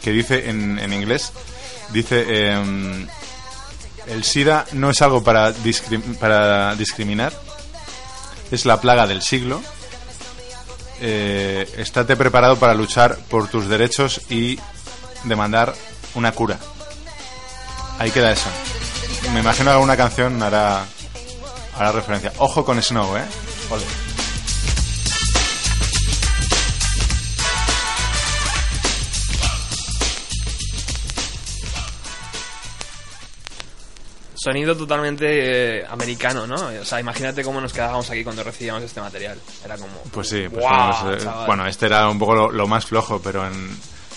[0.03, 1.33] que dice en, en inglés,
[1.91, 3.07] dice, em,
[4.07, 7.33] el SIDA no es algo para, discri- para discriminar,
[8.51, 9.61] es la plaga del siglo.
[11.01, 14.59] Eh, estate preparado para luchar por tus derechos y
[15.25, 15.75] demandar
[16.15, 16.59] una cura.
[17.99, 18.49] Ahí queda eso.
[19.33, 20.85] Me imagino alguna canción hará,
[21.77, 22.33] hará referencia.
[22.39, 23.25] Ojo con Snow, ¿eh?
[23.71, 23.83] Ole.
[34.45, 36.57] Sonido totalmente eh, americano, ¿no?
[36.57, 39.39] O sea, imagínate cómo nos quedábamos aquí cuando recibíamos este material.
[39.65, 39.95] Era como...
[40.13, 40.63] Pues sí, pues
[41.47, 43.75] bueno, este era un poco lo, lo más flojo, pero en,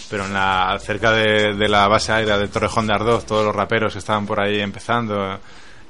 [0.09, 3.55] pero en la, cerca de, de la base aérea de Torrejón de Ardoz, todos los
[3.55, 5.39] raperos que estaban por ahí empezando,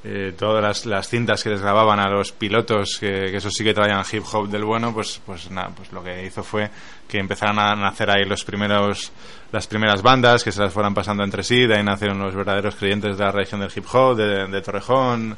[0.04, 3.64] eh, todas las, las cintas que les grababan a los pilotos, que, que eso sí
[3.64, 6.70] que traían hip hop del bueno, pues, pues nada, pues lo que hizo fue
[7.08, 9.10] que empezaran a nacer ahí los primeros,
[9.50, 12.74] las primeras bandas, que se las fueran pasando entre sí, de ahí nacieron los verdaderos
[12.76, 15.36] creyentes de la región del hip hop, de, de Torrejón,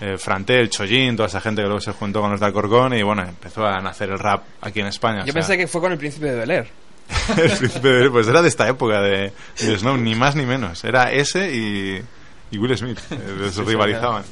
[0.00, 3.02] eh, Frantel, Chollín, toda esa gente que luego se juntó con los de Alcorcón y
[3.02, 5.24] bueno, empezó a nacer el rap aquí en España.
[5.24, 6.68] Yo pensé que fue con el príncipe de Bel Air.
[7.36, 10.82] el príncipe de- pues era de esta época de, de Snow, ni más ni menos.
[10.84, 12.02] Era ese y,
[12.52, 14.22] y Will Smith, eh, rivalizaban.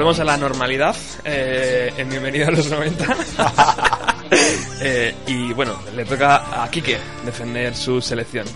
[0.00, 0.96] Volvemos a la normalidad
[1.26, 3.06] eh, en Bienvenido a los 90.
[4.82, 8.46] Eh, y bueno, le toca a Quique defender su selección.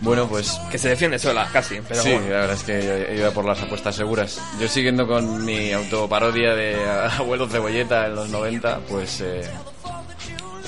[0.00, 1.80] Bueno, pues Que se defiende sola, casi.
[1.88, 2.28] Pero sí, bueno.
[2.28, 2.72] la verdad es que
[3.12, 4.38] he ido por las apuestas seguras.
[4.60, 6.84] Yo siguiendo con mi autoparodia de
[7.18, 9.22] Abuelo Cebolleta en los 90, pues...
[9.22, 9.48] eh,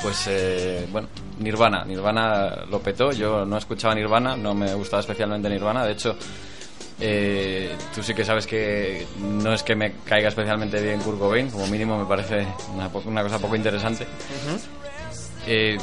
[0.00, 1.84] pues eh, bueno, Nirvana.
[1.84, 3.12] Nirvana lo petó.
[3.12, 5.84] Yo no escuchaba Nirvana, no me gustaba especialmente Nirvana.
[5.84, 6.16] De hecho,
[6.98, 11.50] eh, tú sí que sabes que no es que me caiga especialmente bien Kurt Cobain,
[11.50, 14.06] como mínimo me parece una, una cosa poco interesante.
[15.46, 15.76] Eh,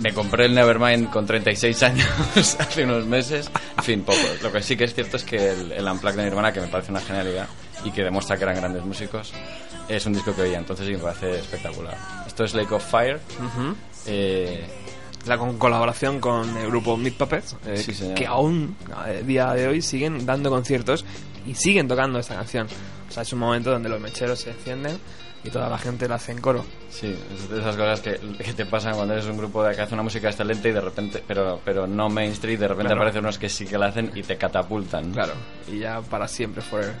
[0.00, 2.08] me compré el Nevermind con 36 años
[2.58, 3.50] hace unos meses.
[3.78, 4.18] En fin, poco.
[4.42, 6.68] Lo que sí que es cierto es que el, el Unplugged de Nirvana, que me
[6.68, 7.48] parece una genialidad
[7.84, 9.32] y que demuestra que eran grandes músicos,
[9.88, 10.58] es un disco que oía.
[10.58, 11.96] Entonces sí me parece espectacular.
[12.26, 13.20] Esto es Lake of Fire.
[14.06, 14.64] Eh,
[15.26, 19.68] La con colaboración con el grupo Meat Puppets, eh, Sí, que aún a día de
[19.68, 21.04] hoy siguen dando conciertos
[21.46, 22.66] y siguen tocando esta canción.
[23.08, 24.98] O sea, es un momento donde los mecheros se encienden
[25.44, 26.64] y toda la gente la hace en coro.
[26.90, 29.80] sí, es de esas cosas que, que te pasan cuando eres un grupo de que
[29.82, 33.00] hace una música excelente y de repente, pero, pero no mainstream, de repente Claro.
[33.02, 35.12] aparecen unos que sí que la hacen y te catapultan.
[35.12, 35.32] Claro,
[35.70, 36.94] y ya para siempre forever.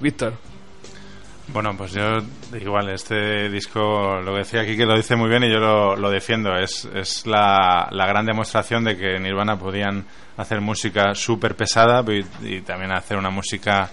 [0.00, 0.32] Víctor,
[1.48, 2.02] Bueno, pues yo
[2.58, 6.10] igual, este disco, lo decía aquí que lo dice muy bien y yo lo, lo
[6.10, 6.56] defiendo.
[6.56, 12.02] Es, es la, la gran demostración de que Nirvana podían hacer música súper pesada
[12.42, 13.90] y, también hacer una música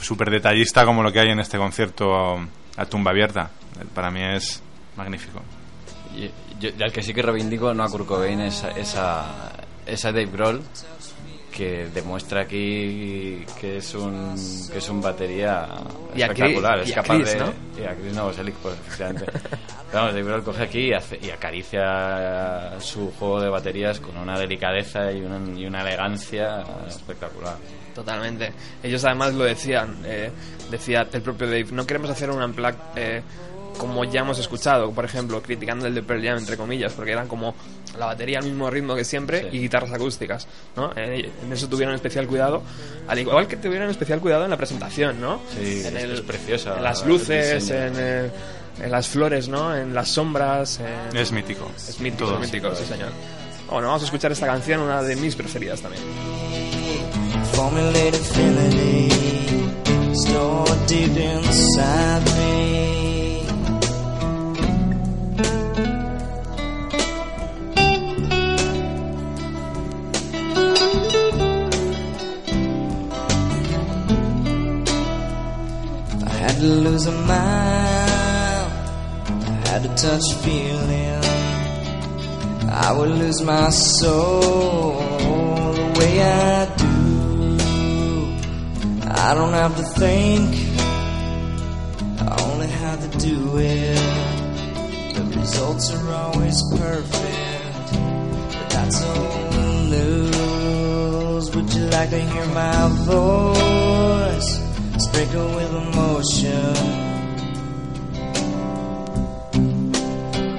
[0.00, 2.38] súper detallista como lo que hay en este concierto
[2.76, 3.50] a tumba abierta.
[3.94, 4.62] Para mí es
[4.96, 5.42] magnífico.
[6.16, 9.52] Y yo, al que sí que reivindico, no a Kurt Cobain, es a, es a,
[9.86, 10.62] es a Dave Grohl,
[11.50, 14.34] que demuestra aquí que es un,
[14.72, 15.66] que es un batería
[16.14, 16.78] Y Chris- espectacular.
[16.78, 17.38] y es capaz Chris, de.
[17.38, 17.52] ¿no?
[17.80, 19.26] Y a Chris Novoselic, pues, efectivamente.
[19.92, 24.38] Vamos, Dave Grohl coge aquí y, hace- y acaricia su juego de baterías con una
[24.38, 27.56] delicadeza y una, y una elegancia espectacular.
[27.94, 28.52] totalmente.
[28.82, 30.30] Ellos además lo decían, eh,
[30.70, 33.22] decía el propio Dave, no queremos hacer un unplug eh,
[33.80, 37.26] como ya hemos escuchado, por ejemplo, criticando el de Pearl Jam, entre comillas, porque eran
[37.26, 37.54] como
[37.98, 39.56] la batería al mismo ritmo que siempre Sí.
[39.56, 40.92] y guitarras acústicas, ¿no?
[40.94, 42.62] Eh, en eso tuvieron especial cuidado,
[43.08, 45.40] al igual que tuvieron especial cuidado en la presentación, ¿no?
[45.58, 48.30] Sí, en es- es preciosa En las el luces, en, eh,
[48.82, 49.74] en las flores, ¿no?
[49.74, 51.70] En las sombras, en- Es mítico.
[51.76, 52.34] Es mítico, Todo.
[52.34, 53.08] es mítico, sí señor.
[53.70, 56.02] Bueno, vamos a escuchar esta canción, una de mis preferidas también.
[57.52, 59.08] Formulate infinity,
[60.14, 62.99] stored deep inside me.
[76.60, 78.10] To lose a mind.
[79.48, 81.24] I had to touch feeling.
[82.70, 84.92] I would lose my soul
[85.72, 87.56] the way I do.
[89.08, 90.48] I don't have to think.
[92.28, 95.14] I only have to do it.
[95.14, 97.92] The results are always perfect,
[98.52, 101.56] but that's all old news.
[101.56, 103.89] Would you like to hear my voice
[105.12, 106.76] sprinkled with emotion?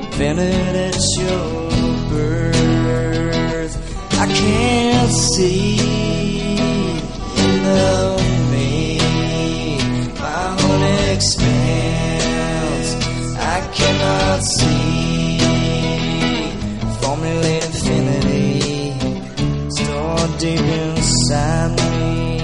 [0.04, 1.70] Invented at your
[2.10, 3.76] birth,
[4.20, 5.78] I can't see
[7.66, 8.18] the
[8.52, 8.98] me
[10.20, 10.84] my whole
[11.14, 12.90] expanse.
[13.38, 15.40] I cannot see
[17.02, 18.60] formulate infinity
[19.70, 22.41] stored deep inside me.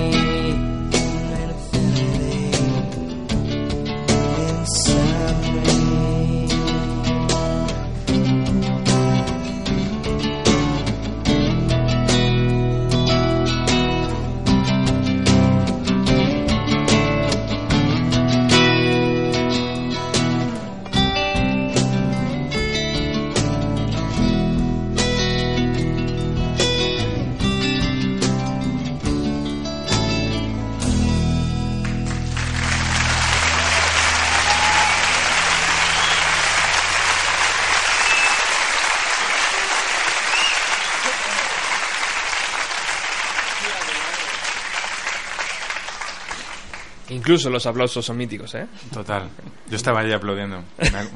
[47.27, 48.65] Incluso los aplausos son míticos, ¿eh?
[48.93, 49.27] Total.
[49.69, 50.63] Yo estaba ahí aplaudiendo.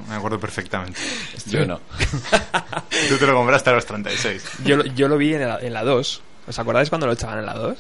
[0.10, 1.00] Me, acuerdo perfectamente.
[1.46, 1.80] Yo no.
[3.10, 4.44] Tú te lo compraste a los 36.
[4.66, 6.22] Yo, lo- yo lo vi en la, en la 2.
[6.50, 7.78] ¿Os acordáis cuando lo echaban en la 2?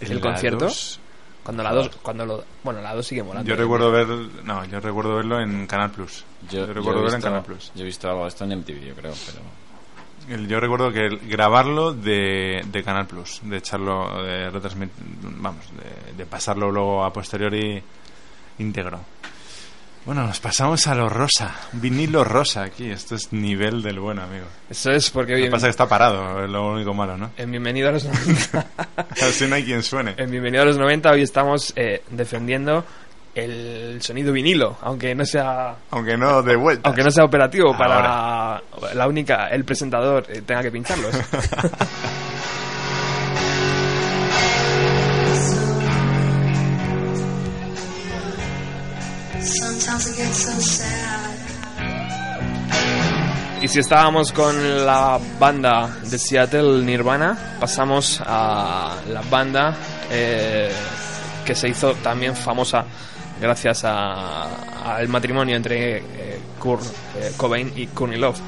[0.00, 0.64] ¿El la concierto?
[0.64, 0.98] dos,
[1.44, 3.48] Cuando la 2, cuando lo, bueno, la 2 sigue molando.
[3.48, 6.24] Yo recuerdo ver, no, yo recuerdo verlo en Canal Plus.
[6.50, 7.70] Yo, recuerdo verlo en Canal Plus.
[7.76, 9.38] Yo he visto algo de esto en MTV, yo creo, pero...
[10.28, 14.90] El- Yo recuerdo que el- grabarlo de, de Canal Plus, de echarlo, de retransmit,
[15.22, 17.82] vamos, de, de pasarlo luego a posteriori
[18.58, 19.00] íntegro.
[20.04, 22.88] Bueno, nos pasamos a lo rosa, vinilo rosa aquí.
[22.88, 24.44] Esto es nivel del bueno, amigo.
[24.70, 27.32] Eso es porque Lo que bien- pasa que está parado, es lo único malo, ¿no?
[27.36, 28.66] en Bienvenido a los 90,
[29.10, 30.14] Así no hay quien suene.
[30.16, 32.84] en Bienvenido a los 90 hoy estamos eh, defendiendo
[33.36, 36.88] el sonido vinilo, aunque no sea Aunque no de vuelta.
[36.88, 38.62] aunque no sea operativo para
[38.94, 41.14] la única el presentador eh, tenga que pincharlos.
[53.62, 59.74] Y si estábamos con la banda de Seattle Nirvana, pasamos a la banda
[60.10, 60.70] eh,
[61.44, 62.84] que se hizo también famosa
[63.40, 66.82] gracias a- al matrimonio entre eh, Kurt
[67.16, 68.40] eh, Cobain y Courtney Love.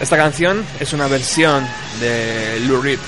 [0.00, 1.66] Esta canción es una versión
[2.00, 2.98] de Lou Reed.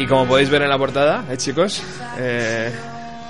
[0.00, 1.82] Y como podéis ver en la portada, ¿eh, chicos?
[2.16, 2.72] Eh,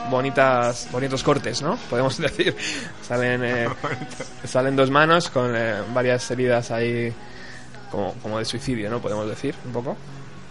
[0.09, 1.77] bonitas, bonitos cortes, ¿no?
[1.91, 2.55] Podemos decir.
[3.03, 3.69] Salen, eh,
[4.45, 7.13] salen dos manos con eh, varias heridas ahí
[7.91, 9.01] como, como de suicidio, ¿no?
[9.01, 9.97] Podemos decir, un poco.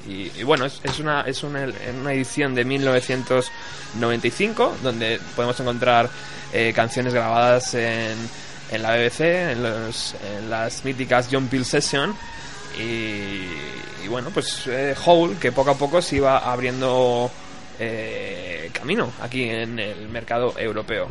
[0.09, 1.65] Y, bueno, es, una, es una,
[2.01, 6.09] una edición de 1995 donde podemos encontrar
[6.51, 8.17] eh, canciones grabadas en,
[8.71, 12.13] en la BBC, en, los, en las míticas John Peel Session.
[12.77, 17.29] Y, bueno, pues eh, Hole, que poco a poco se iba abriendo
[17.79, 21.07] eh, camino aquí en el mercado europeo.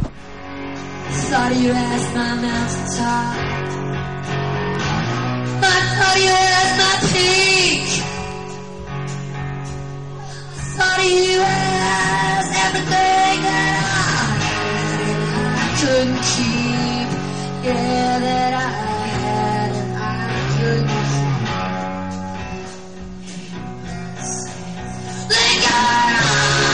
[25.69, 26.68] Keep.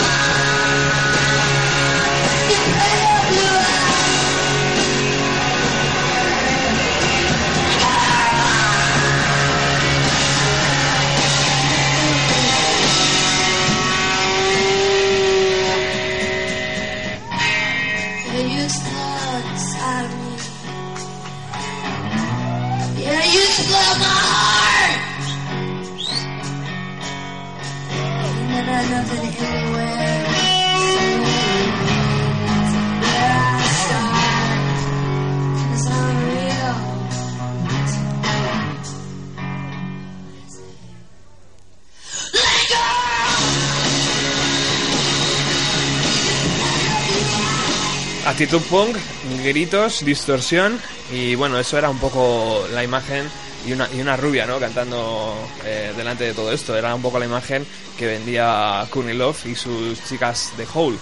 [48.34, 48.96] actitud punk,
[49.44, 50.80] gritos, distorsión
[51.12, 53.30] y bueno, eso era un poco la imagen
[53.67, 54.59] y una, y una rubia, ¿no?
[54.59, 55.35] Cantando
[55.65, 56.77] eh, delante de todo esto.
[56.77, 57.67] Era un poco la imagen
[57.99, 60.99] que vendía Courtney Love y sus chicas de Hole.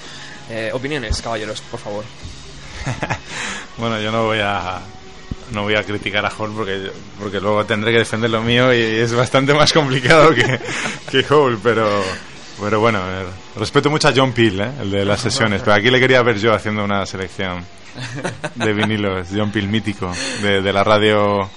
[0.51, 2.05] Eh, opiniones, caballeros, por favor.
[3.79, 4.81] Bueno, yo no voy a
[5.51, 8.81] no voy a criticar a Hole porque, porque luego tendré que defender lo mío y
[8.81, 10.61] es bastante más complicado que,
[11.11, 12.03] que Hole, pero,
[12.61, 13.01] pero bueno,
[13.57, 14.71] respeto mucho a John Peel, ¿eh?
[14.83, 17.65] el de las sesiones, pero aquí le quería ver yo haciendo una selección
[18.55, 21.49] de vinilos, John Peel mítico, de, de la radio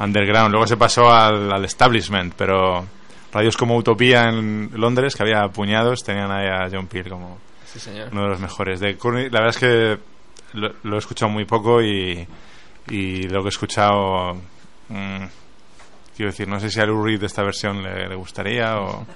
[0.00, 0.50] underground.
[0.50, 2.84] Luego se pasó al, al establishment, pero
[3.32, 7.78] radios como Utopía en Londres, que había puñados, tenían ahí a John Peel como Sí,
[7.78, 8.08] señor.
[8.10, 8.80] uno de los mejores.
[8.80, 9.98] De Courtney, la verdad es que
[10.58, 12.26] lo, lo he escuchado muy poco y,
[12.88, 14.34] y lo que he escuchado,
[14.88, 15.24] mm,
[16.16, 19.06] quiero decir, no sé si a Lou Reed esta versión le, le gustaría o,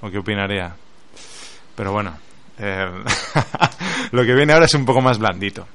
[0.00, 0.74] o qué opinaría.
[1.76, 2.16] Pero bueno,
[2.58, 2.86] eh,
[4.12, 5.66] lo que viene ahora es un poco más blandito.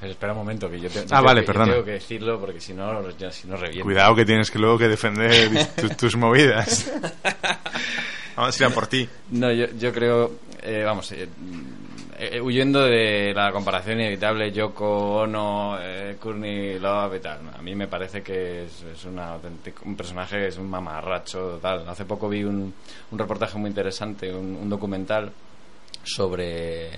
[0.00, 1.72] Pero espera un momento, que yo, te- Ah, tengo vale, que- yo perdona.
[1.72, 3.84] tengo que decirlo porque si no, ya, si no reviento.
[3.84, 5.50] Cuidado que tienes que luego que defender
[5.96, 6.90] tus movidas.
[8.36, 9.08] Vamos a ir a por ti.
[9.32, 10.30] No, yo, yo creo,
[10.62, 11.28] eh, vamos, eh,
[12.20, 17.40] eh, huyendo de la comparación inevitable Yoko Ono, eh, Courtney Love y tal.
[17.58, 19.34] A mí me parece que es, es una
[19.84, 21.88] un personaje, es un mamarracho total.
[21.88, 22.72] Hace poco vi un,
[23.10, 25.32] un reportaje muy interesante, un, un documental
[26.04, 26.90] sobre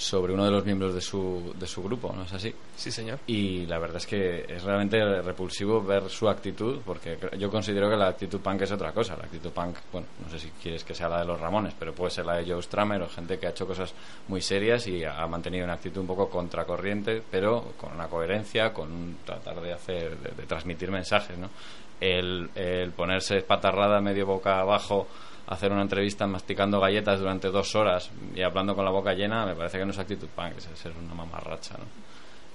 [0.00, 2.54] sobre uno de los miembros de su, de su grupo, ¿no es así?
[2.74, 3.18] Sí, señor.
[3.26, 7.96] Y la verdad es que es realmente repulsivo ver su actitud, porque yo considero que
[7.96, 9.14] la actitud punk es otra cosa.
[9.14, 11.92] La actitud punk, bueno, no sé si quieres que sea la de los Ramones, pero
[11.92, 13.92] puede ser la de Joe Stramer o gente que ha hecho cosas
[14.28, 18.90] muy serias y ha mantenido una actitud un poco contracorriente, pero con una coherencia, con
[18.90, 21.50] un tratar de hacer, de, de transmitir mensajes, ¿no?
[22.00, 25.06] El, el ponerse espatarrada medio boca abajo
[25.50, 29.54] hacer una entrevista masticando galletas durante dos horas y hablando con la boca llena, me
[29.54, 31.84] parece que no es actitud punk, es ser una mamarracha, ¿no?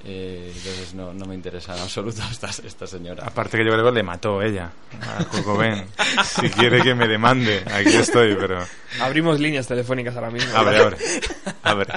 [0.07, 3.23] Eh, entonces no, no me interesa en absoluto esta, esta señora.
[3.25, 4.71] Aparte que yo creo que le mató ella
[5.01, 5.83] a Cobain.
[6.23, 8.63] Si quiere que me demande, aquí estoy, pero...
[8.99, 10.55] Abrimos líneas telefónicas ahora mismo.
[10.55, 10.97] Abre, abre.
[11.63, 11.93] Abre.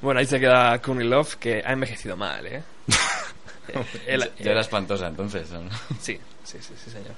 [0.00, 2.62] Bueno, ahí se queda Courtney Love, que ha envejecido mal, ¿eh?
[3.68, 5.60] Eh, el- ya era espantosa entonces, ¿no?
[6.00, 7.14] Sí, sí, sí, sí, señor.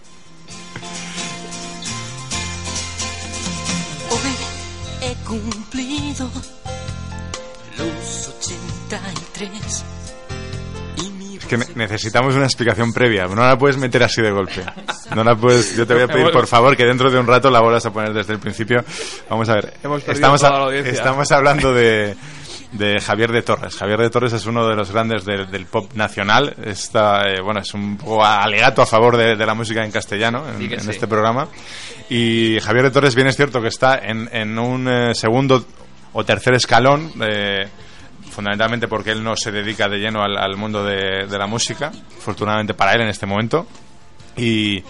[4.15, 6.31] Hoy he cumplido
[7.79, 9.85] los 83
[10.99, 13.27] y mi Es que ne- necesitamos una explicación previa.
[13.27, 14.65] No la puedes meter así de golpe.
[15.15, 15.77] No la puedes.
[15.77, 17.93] Yo te voy a pedir, por favor, que dentro de un rato la vuelvas a
[17.93, 18.85] poner desde el principio.
[19.29, 19.75] Vamos a ver.
[19.83, 22.15] Hemos estamos, a- estamos hablando de,
[22.75, 23.77] de Javier de Torres.
[23.77, 26.55] Javier de Torres es uno de los grandes del, del pop nacional.
[26.65, 30.45] Está, eh, bueno, es un poco alegato a favor de, de la música en castellano
[30.49, 30.91] en, Sí que en sí.
[30.91, 31.49] este programa.
[32.11, 35.65] Y Javier de Torres, bien es cierto que está en, en un eh, segundo
[36.13, 37.13] o tercer escalón.
[37.21, 37.67] eh,
[38.31, 41.93] fundamentalmente porque él no se dedica de lleno al, al mundo de, de la música,
[42.19, 43.67] afortunadamente para él en este momento.
[44.37, 44.83] Y,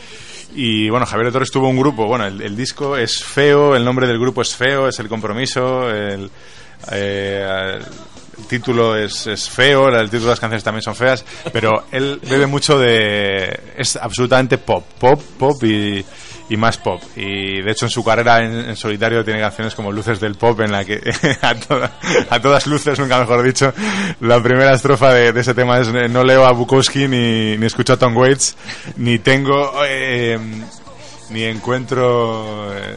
[0.54, 3.84] y, bueno, Javier de Torres tuvo un grupo, bueno, el, el disco es feo, el
[3.84, 6.30] nombre del grupo es feo, es el compromiso, el,
[6.92, 7.78] eh,
[8.38, 12.20] el título es, es feo, el título de las canciones también son feas, pero él
[12.28, 13.60] bebe mucho de...
[13.76, 16.04] es absolutamente pop, pop, pop y,
[16.50, 17.00] y más pop.
[17.16, 20.60] Y de hecho en su carrera en, en solitario tiene canciones como Luces del Pop
[20.60, 21.00] en la que
[21.42, 21.92] a, toda-
[22.28, 23.72] a todas luces, nunca mejor dicho,
[24.20, 27.92] la primera estrofa de, de ese tema es no leo a Bukowski ni, ni escucho
[27.92, 28.56] a Tom Waits,
[28.96, 29.72] ni tengo...
[29.86, 30.38] eh,
[31.30, 32.74] ni encuentro...
[32.76, 32.96] eh,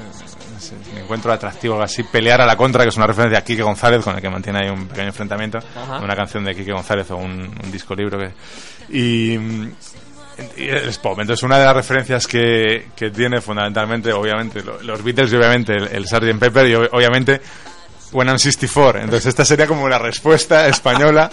[0.93, 4.03] ni encuentro atractivo así pelear a la contra que es una referencia a Quique González
[4.03, 5.99] con el que mantiene ahí un pequeño enfrentamiento Ajá.
[5.99, 7.31] una canción de Quique González o un,
[7.63, 8.31] un disco libro que
[8.89, 9.33] y,
[10.55, 11.17] y es pop.
[11.19, 15.73] Entonces, una de las referencias que, que tiene fundamentalmente, obviamente, lo- los Beatles y obviamente
[15.73, 16.37] el, el Sgt.
[16.39, 17.41] Pepper y ob- obviamente
[18.13, 19.01] When I'm 64.
[19.01, 21.29] Entonces, esta sería como la respuesta española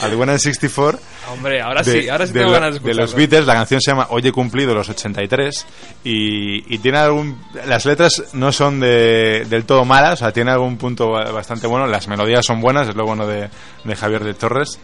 [0.00, 0.98] al When I'm 64
[1.32, 3.02] Hombre, ahora de, sí, ahora sí de tengo ganas de de escucharlo.
[3.02, 3.46] los Beatles.
[3.46, 5.66] La canción se llama Hoy he cumplido los 83
[6.04, 7.40] y, y tiene algún...
[7.66, 11.66] Las letras no son de, del todo malas, o sea, tiene algún punto ba- bastante
[11.66, 11.86] bueno.
[11.86, 13.48] Las melodías son buenas, es lo bueno de,
[13.84, 14.78] de Javier de Torres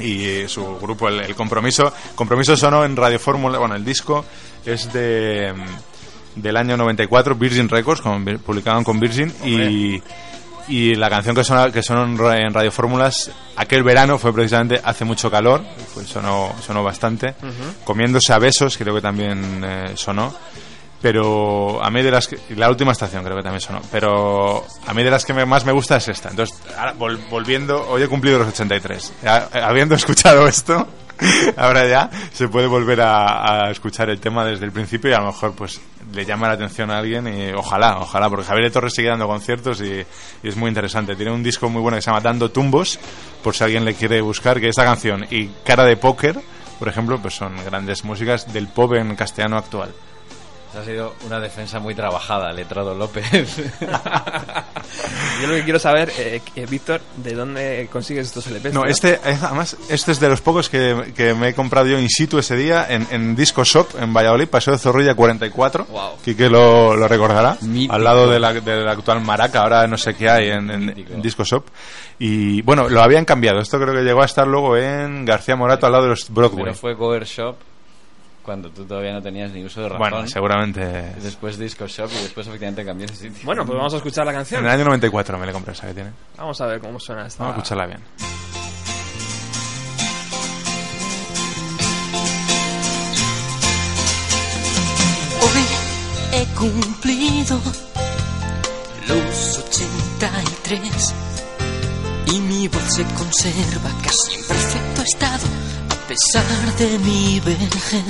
[0.00, 4.24] y su grupo el, el compromiso compromiso sonó en Radio Fórmula bueno el disco
[4.66, 5.54] es de
[6.34, 10.02] del año 94 Virgin Records con, publicaban con Virgin y
[10.68, 14.32] y la canción que sonó, que sonó en ra- en Radio Fórmulas aquel verano fue
[14.32, 15.62] precisamente Hace mucho calor,
[15.92, 17.34] fue, sonó, sonó bastante.
[17.84, 20.34] Comiéndose a besos, creo que también eh, sonó.
[21.02, 23.82] Pero a mí de las que, la última estación creo que también sonó.
[23.92, 26.30] Pero a mí de las que me- más me gusta es esta.
[26.30, 29.12] Entonces, ahora, vol- volviendo, hoy he cumplido los 83.
[29.22, 30.88] Ya, eh, habiendo escuchado esto,
[31.58, 35.18] ahora ya se puede volver a, a escuchar el tema desde el principio y a
[35.20, 35.78] lo mejor pues
[36.14, 39.26] le llama la atención a alguien y ojalá, ojalá, porque Javier de Torres sigue dando
[39.26, 40.04] conciertos y,
[40.42, 41.16] es muy interesante.
[41.16, 42.98] Tiene un disco muy bueno que se llama Dando Tumbos,
[43.42, 46.40] por si alguien le quiere buscar, que esta canción y Cara de Póker,
[46.78, 49.92] por ejemplo, pues son grandes músicas del pop en castellano actual.
[50.76, 53.24] Ha sido una defensa muy trabajada, letrado López.
[55.40, 58.72] Yo lo que quiero saber, eh, eh, Víctor, ¿de dónde consigues estos LPs?
[58.72, 62.08] No, este, además, este es de los pocos que, que me he comprado yo in
[62.08, 65.86] situ ese día en, en Disco Shop en Valladolid, Paseo de Zorrilla 44.
[65.86, 66.16] Guau.
[66.24, 67.56] Quique lo, lo recordará.
[67.62, 67.92] Mítico.
[67.94, 70.88] Al lado de la, de la actual Maraca, ahora no sé qué hay en, en-
[70.90, 71.64] en Disco Shop.
[72.18, 73.60] Y bueno, lo habían cambiado.
[73.60, 76.64] Esto creo que llegó a estar luego en García Morato, al lado de los Broadway.
[76.64, 77.56] Pero fue Cover Shop
[78.44, 79.98] cuando tú todavía no tenías ni uso de razón.
[80.10, 80.80] Bueno, seguramente.
[81.22, 83.40] Después Disco Shop y después efectivamente cambié de sitio.
[83.44, 84.64] Bueno, pues vamos a escuchar la En canción.
[84.64, 86.10] el año 94 me le compré esa que tiene.
[86.36, 87.42] Vamos a ver cómo suena esta.
[87.42, 88.00] Vamos a escucharla bien.
[95.40, 97.58] Hoy he cumplido
[99.08, 101.14] los 83
[102.32, 105.46] y mi voz se conserva casi en perfecto estado
[106.08, 106.44] pesar
[106.78, 108.04] de mi vejez.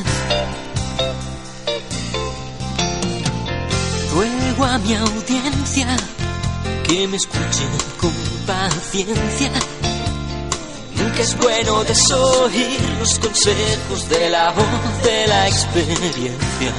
[4.13, 5.87] Ruego a mi audiencia
[6.87, 7.71] que me escuchen
[8.01, 8.13] con
[8.47, 9.51] paciencia.
[10.97, 16.73] Nunca es bueno desoír los consejos de la voz de la experiencia.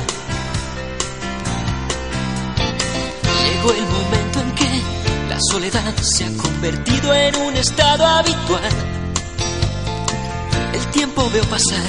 [3.43, 4.81] Llegó el momento en que
[5.29, 8.94] la soledad se ha convertido en un estado habitual.
[10.95, 11.83] Tiempo veo pasar,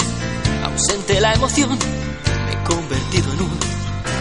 [0.65, 3.59] ausente la emoción, me he convertido en un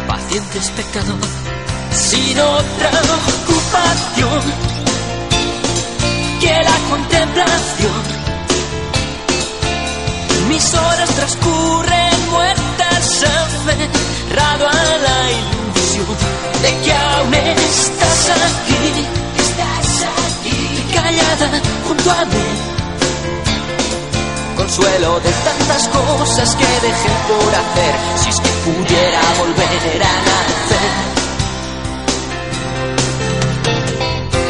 [0.08, 1.18] paciente espectador,
[1.92, 4.42] sin otra ocupación
[6.40, 8.04] que la contemplación.
[10.50, 16.16] Mis horas transcurren muertas aferrado a la ilusión
[16.62, 22.75] de que aún estás aquí, estás aquí, callada junto a mí.
[24.56, 30.96] Consuelo de tantas cosas que dejé por hacer, si es que pudiera volver a nacer.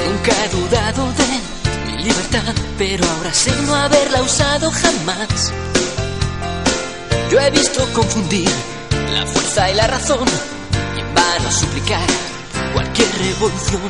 [0.07, 5.51] Nunca he dudado de mi libertad, pero ahora sé no haberla usado jamás.
[7.31, 8.49] Yo he visto confundir
[9.13, 10.27] la fuerza y la razón
[10.95, 12.07] y en vano suplicar
[12.73, 13.81] cualquier revolución.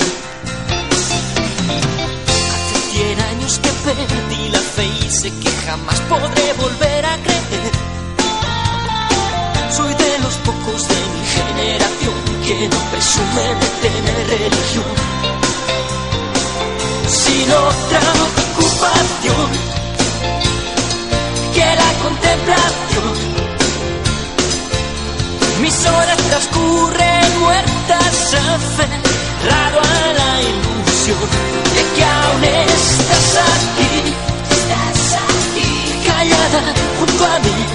[3.45, 7.71] Años que perdí la fe y sé que jamás podré volver a creer.
[9.69, 14.95] Soy de los pocos de mi generación que no presumen de tener religión.
[17.07, 19.49] Sin otra ocupación
[21.53, 23.13] que la contemplación.
[25.61, 30.64] Mis horas transcurren muertas aferrado a la
[31.07, 34.13] de que aún estás aquí,
[34.49, 37.65] estás aquí, callada junto a mí.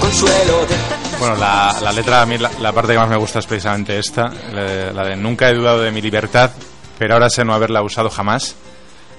[0.00, 0.74] Consuelo de
[1.20, 3.96] Bueno, la, la letra, a mí la, la parte que más me gusta es precisamente
[4.00, 6.50] esta, la, la de nunca he dudado de mi libertad,
[6.98, 8.56] pero ahora sé no haberla usado jamás.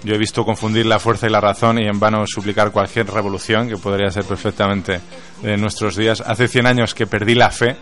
[0.03, 3.69] Yo he visto confundir la fuerza y la razón y en vano suplicar cualquier revolución
[3.69, 4.99] que podría ser perfectamente
[5.41, 6.21] de nuestros días.
[6.25, 7.77] Hace 100 años que perdí la fe,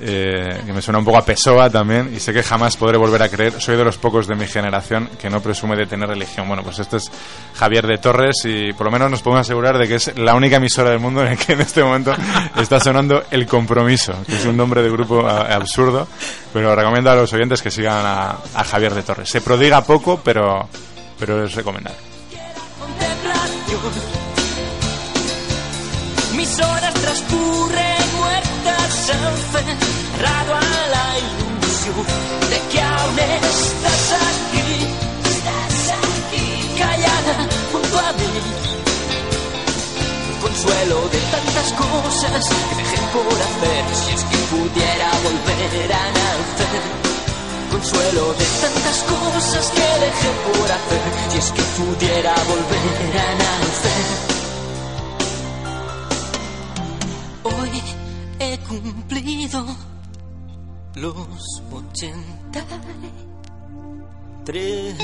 [0.00, 3.22] eh, que me suena un poco a Pessoa también, y sé que jamás podré volver
[3.22, 3.60] a creer.
[3.60, 6.48] Soy de los pocos de mi generación que no presume de tener religión.
[6.48, 7.10] Bueno, pues este es
[7.54, 10.56] Javier de Torres y por lo menos nos podemos asegurar de que es la única
[10.56, 12.12] emisora del mundo en el que en este momento
[12.56, 16.08] está sonando El Compromiso, que es un nombre de grupo a- absurdo,
[16.52, 19.28] pero recomiendo a los oyentes que sigan a, a Javier de Torres.
[19.28, 20.68] Se prodiga poco, pero,
[21.18, 21.98] pero es recomendable.
[26.36, 28.03] Mis horas transcurren
[29.10, 30.60] aferrado a
[30.94, 32.06] la ilusión
[32.48, 34.88] de que aún estás aquí,
[35.28, 36.46] estás aquí,
[36.78, 37.34] callada
[37.70, 38.32] junto a mí.
[40.40, 46.82] Consuelo de tantas cosas que dejé por hacer, si es que pudiera volver a nacer.
[47.72, 54.06] Consuelo de tantas cosas que dejé por hacer, si es que pudiera volver a nacer.
[57.42, 58.03] Hoy
[58.80, 59.66] cumplido
[60.96, 62.64] los ochenta
[64.44, 64.94] tres.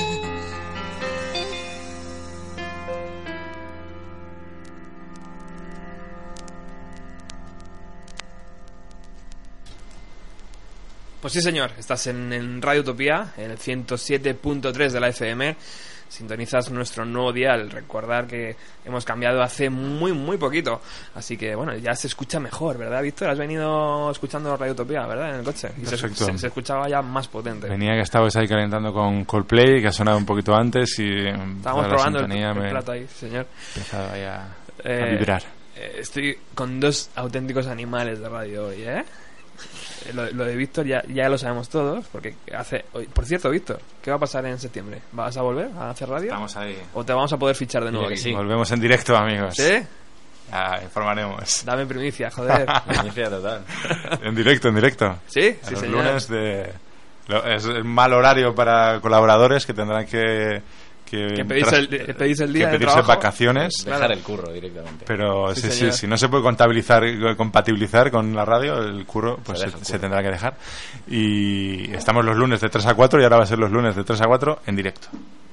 [11.20, 15.56] Pues sí, señor, estás en, en Radio Utopía, en el 107.3 de la FM,
[16.10, 20.80] sintonizas nuestro nuevo dial, recordar que hemos cambiado hace muy, muy poquito.
[21.14, 23.30] Así que, bueno, ya se escucha mejor, ¿verdad, Víctor?
[23.30, 25.30] Has venido escuchando Radio Utopía, ¿verdad?
[25.30, 25.68] En el coche.
[25.80, 26.24] Y se, Perfecto.
[26.26, 27.68] se- se escuchaba ya más potente.
[27.68, 31.56] Venía que estabais ahí calentando con Coldplay, que ha sonado un poquito antes y mm,
[31.58, 33.46] Estábamos probando el, el plato ahí, señor.
[33.46, 34.48] ha empezado ahí a, a
[34.84, 35.42] Eh, vibrar.
[35.76, 39.04] eh, estoy con dos auténticos animales de radio hoy, ¿eh?
[40.06, 42.84] Eh, Lo, lo de Víctor ya, ya lo sabemos todos, porque hace...
[42.92, 45.00] hoy- Por cierto, Víctor, ¿qué va a pasar en septiembre?
[45.12, 46.26] ¿Vas a volver a hacer radio?
[46.28, 46.78] Estamos ahí.
[46.94, 48.16] ¿O te vamos a poder fichar de nuevo aquí?
[48.16, 48.32] sí.
[48.32, 49.54] Volvemos en directo, amigos.
[49.56, 49.72] ¿Sí?
[50.50, 51.64] Ya informaremos.
[51.64, 52.66] Dame primicia, joder.
[52.88, 53.62] Primicia total.
[54.22, 55.18] en directo, en directo.
[55.28, 55.56] ¿Sí?
[55.62, 56.04] A Sí, los señor.
[56.04, 56.72] lunes de...
[57.28, 60.60] lo- Es mal horario para colaboradores que tendrán que...
[61.10, 63.08] Que, Que el- que pedís el día que de pedirse trabajo.
[63.08, 63.74] vacaciones.
[63.82, 63.98] Claro.
[64.02, 65.04] Dejar el curro directamente.
[65.06, 67.02] Pero Sí, sí, sí, si no se puede contabilizar,
[67.36, 70.00] compatibilizar con la radio, el curro pues Se se, el se curro.
[70.02, 70.54] tendrá que dejar.
[71.08, 73.96] Y estamos los lunes de 3 a 4 y ahora va a ser los lunes
[73.96, 75.08] de 3 a 4 en directo.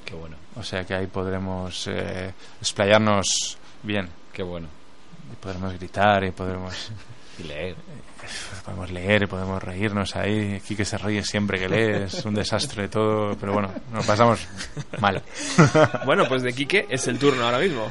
[0.06, 2.32] Qué bueno, O sea que ahí podremos eh,
[2.62, 4.08] explayarnos bien.
[4.32, 4.68] qué bueno.
[5.34, 6.92] Y podremos gritar y podremos,
[7.40, 7.76] Y leer.
[8.66, 10.62] podemos leer podemos reírnos ahí.
[10.66, 14.40] Quique se ríe siempre que lee, es un desastre todo, pero bueno, nos pasamos
[15.00, 15.22] mal.
[16.06, 17.88] Bueno, pues de Quique es el turno ahora mismo.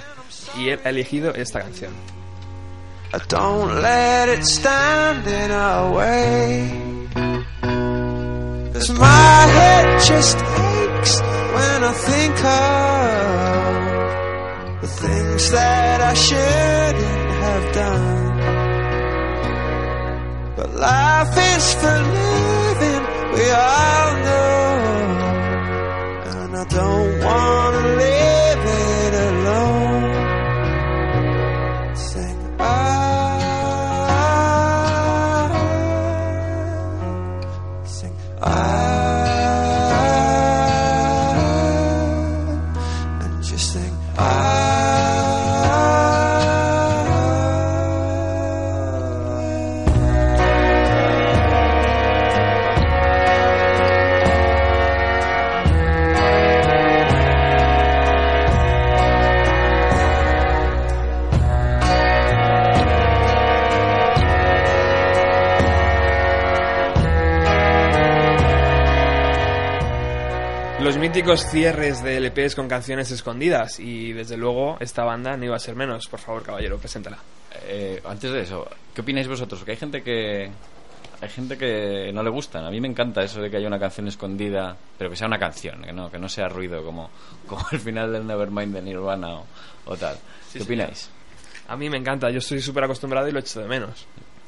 [0.56, 1.92] Y él ha elegido esta canción.
[3.28, 6.70] Don't let it stand in our way.
[8.72, 11.20] Cause my head just aches
[11.54, 13.76] when I think of
[14.82, 18.25] the things that I shouldn't have done.
[20.56, 23.04] But life is for living,
[23.34, 24.72] we all know.
[26.32, 27.75] And I don't wanna
[71.16, 73.80] Los míticos cierres de LPs con canciones escondidas.
[73.80, 76.08] Y desde luego, esta banda no iba a ser menos.
[76.08, 77.16] Por favor, caballero, preséntala.
[77.64, 79.64] Eh, antes de eso, ¿qué opináis vosotros?
[79.64, 80.50] Que hay gente que
[81.22, 82.66] hay gente que no le gustan.
[82.66, 85.38] A mí me encanta eso de que haya una canción escondida, pero que sea una
[85.38, 87.08] canción, que no, que no sea ruido como,
[87.46, 89.46] como el final del Nevermind de Nirvana o,
[89.86, 90.18] o tal.
[90.50, 91.08] Sí, ¿Qué opináis?
[91.68, 92.28] A mí me encanta.
[92.28, 94.06] Yo estoy súper acostumbrado y lo echo de menos.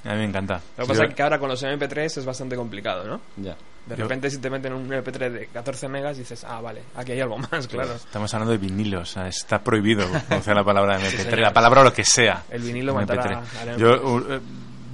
[0.09, 0.54] A mí me encanta.
[0.54, 3.20] Lo que Sí, pasa yo- es que ahora con los MP3 es bastante complicado, ¿no?
[3.36, 3.56] Ya.
[3.86, 7.12] De Yo- repente, si te meten un MP3 de 14 megas, dices, ah, vale, aquí
[7.12, 7.94] hay algo más, claro.
[7.94, 11.38] Estamos hablando de vinilos, o sea, está prohibido pronunciar la palabra MP3, señor.
[11.40, 12.44] la palabra o lo que sea.
[12.50, 13.22] El vinilo matará
[13.61, 13.76] al MP3.
[13.78, 14.40] Yo, eh,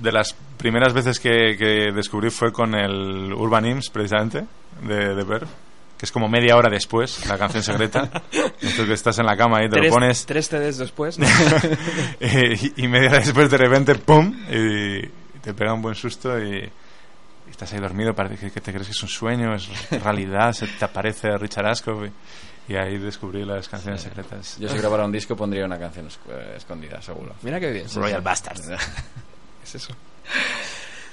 [0.02, 4.44] de las primeras veces que, que descubrí fue con el Urban Hymns, precisamente,
[4.82, 5.46] de, de Verve,
[5.98, 8.10] que es como media hora después, la canción secreta.
[8.60, 11.18] Esto que estás en la cama y te Tres, lo pones, tres CDs después.
[11.18, 11.26] ¿no?
[12.20, 14.34] eh, y, y media hora después de repente, ¡pum!
[14.50, 15.00] Y,
[15.40, 18.86] te pega un buen susto y, y estás ahí dormido, parece que, que te crees
[18.86, 19.68] que es un sueño, es
[20.02, 22.06] realidad, se te aparece Richard Ashcroft
[22.68, 24.56] y, y ahí descubrí las canciones secretas.
[24.58, 27.34] Yo si grabara un disco pondría una canción esc- eh, escondida, seguro.
[27.42, 27.86] Mira qué bien.
[27.94, 28.70] Royal Bastards.
[29.62, 29.94] Es eso.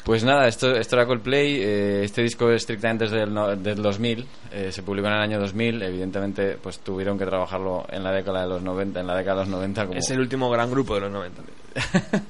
[0.03, 1.61] Pues nada, esto, esto era Coldplay.
[1.61, 4.25] eh, este disco es estrictamente desde el, no- del 2000.
[4.51, 5.81] eh, se publicó en el año 2000.
[5.83, 8.99] Evidentemente, pues tuvieron que trabajarlo en la década de los 90.
[8.99, 9.99] En la década de los 90 como...
[9.99, 11.41] Es el último gran grupo de los 90.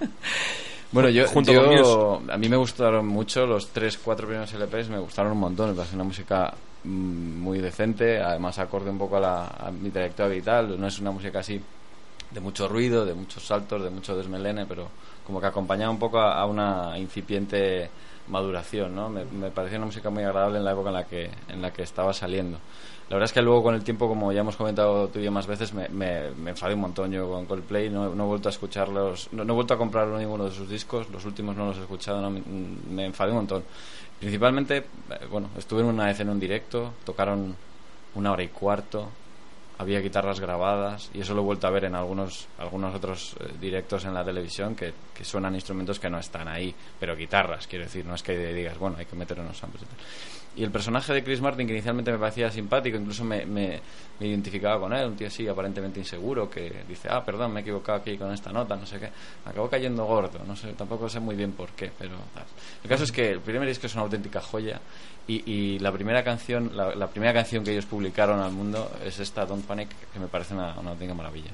[0.93, 4.99] Bueno, yo, Junto yo- a mí me gustaron mucho los tres, cuatro primeros LPs, me
[4.99, 6.53] gustaron un montón, me parece una música
[6.83, 10.87] mm, muy decente, además acorde un poco a, la, a mi trayectoria y tal, no
[10.87, 11.61] es una música así
[12.31, 14.89] de mucho ruido, de muchos saltos, de mucho desmelene, pero
[15.31, 17.89] como que acompañaba un poco a, a una incipiente
[18.27, 19.07] maduración, ¿no?
[19.07, 21.71] Me, me pareció una música muy agradable en la época en la que, en la
[21.71, 22.57] que estaba saliendo.
[23.09, 25.31] La verdad es que luego con el tiempo, como ya hemos comentado tú y yo
[25.31, 28.49] más veces, me, me, me enfadé un montón yo con Coldplay, no, no he vuelto
[28.49, 31.67] a escucharlos, no, no he vuelto a comprar ninguno de sus discos, los últimos no
[31.67, 32.41] los he escuchado, no, me,
[32.89, 33.63] me enfadé un montón.
[34.19, 34.85] Principalmente, eh,
[35.31, 37.55] bueno, estuve en una vez en un directo, tocaron
[38.15, 39.07] una hora y cuarto,
[39.81, 43.53] había guitarras grabadas y eso lo he vuelto a ver en algunos algunos otros eh,
[43.59, 47.85] directos en la televisión que, que suenan instrumentos que no están ahí, pero guitarras, quiero
[47.85, 49.97] decir, no es que digas, bueno, hay que meter unos samples y tal.
[50.55, 53.79] Y el personaje de Chris Martin, que inicialmente me parecía simpático, incluso me, me,
[54.19, 57.63] me identificaba con él, un tío así aparentemente inseguro, que dice, ah, perdón, me he
[57.63, 59.09] equivocado aquí con esta nota, no sé qué.
[59.45, 62.43] Acabó cayendo gordo, no sé, tampoco sé muy bien por qué, pero tal.
[62.83, 64.81] El caso es que el primer disco es una auténtica joya
[65.25, 69.45] y, y la primera canción, la, primera canción que ellos publicaron al mundo es esta
[69.45, 71.51] Don't Panic, que me parece una, una auténtica maravilla.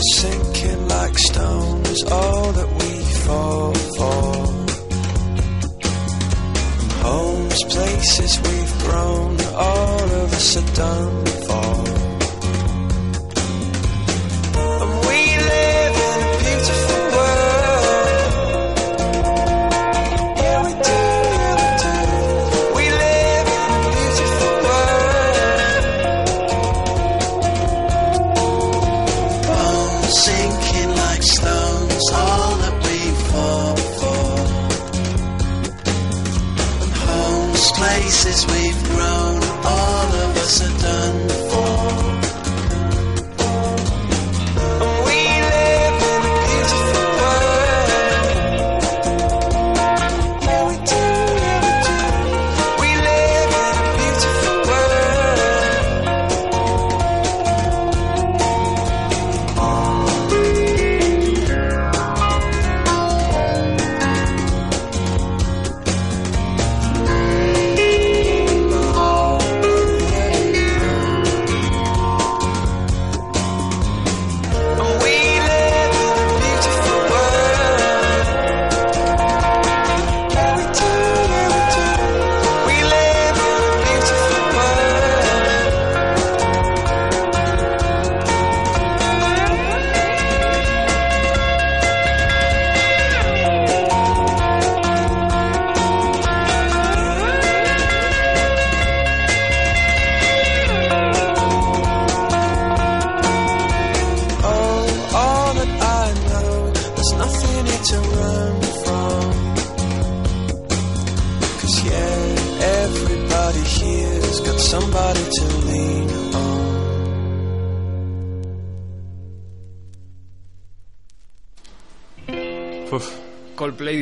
[0.00, 2.92] Sinking like stone is all that we
[3.24, 4.50] fall for.
[7.04, 11.89] Homes, places we've grown, all of us are done for.
[30.24, 32.98] Sinking like stones, all that we
[33.30, 34.32] fall for.
[36.82, 41.29] And homes, places we've grown, all of us are done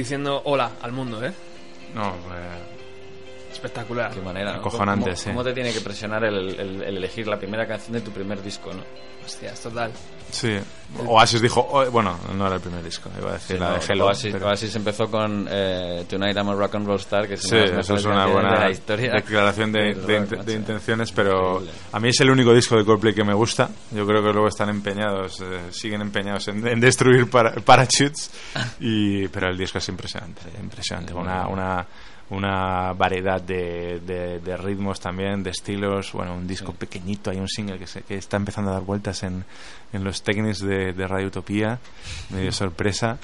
[0.08, 1.32] diciendo hola al mundo, ¿eh?
[1.94, 4.10] no, eh, Espectacular.
[4.12, 4.52] Qué manera.
[4.52, 4.58] ¿no?
[4.60, 5.24] Acojonante, ¿Cómo, sí.
[5.30, 8.42] cómo te tiene que presionar el, el- el elegir la primera canción de tu primer
[8.42, 8.82] disco, no?
[9.24, 9.92] Hostias, total.
[10.30, 10.58] sí.
[11.10, 13.74] Oasis dijo, oh, bueno, no era el primer disco, iba a decir Sí, la no,
[13.78, 14.06] de Hello.
[14.06, 17.42] Oasis, pero- Oasis empezó con eh, Tonight I'm a Rock and Roll Star, que es
[17.42, 19.12] Sí, de eso es una buena de la historia.
[19.12, 19.90] declaración de,
[20.54, 23.68] intenciones, pero a mí es el único disco de Coldplay que me gusta.
[23.92, 28.30] Yo creo que luego están empeñados, eh, siguen empeñados en, en destruir para, parachutes,
[28.80, 31.12] y, pero el disco es impresionante, impresionante.
[31.14, 31.86] Una, una,
[32.30, 36.12] una variedad de, de- de ritmos también, de estilos.
[36.12, 39.22] Bueno, un disco pequeñito, hay un single que, se- que está empezando a dar vueltas
[39.22, 39.44] en,
[39.92, 41.78] en los técnicos de, de Radio Utopía,
[42.30, 43.18] medio sorpresa.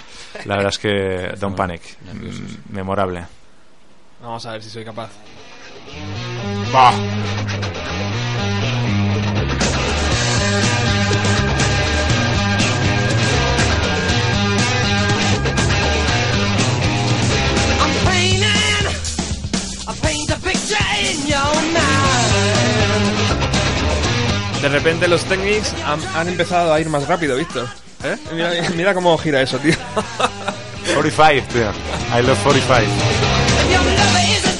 [0.46, 1.82] La verdad es que Don't Panic,
[2.12, 3.24] mm, memorable.
[4.22, 5.10] Vamos a ver si soy capaz.
[6.72, 6.92] Bah.
[24.64, 27.68] De repente los Technics han, han empezado a ir más rápido, Víctor.
[28.02, 28.16] ¿Eh?
[28.32, 29.74] Mira, mira cómo gira eso, tío.
[30.94, 31.70] 45, tío.
[32.18, 34.53] I love 45.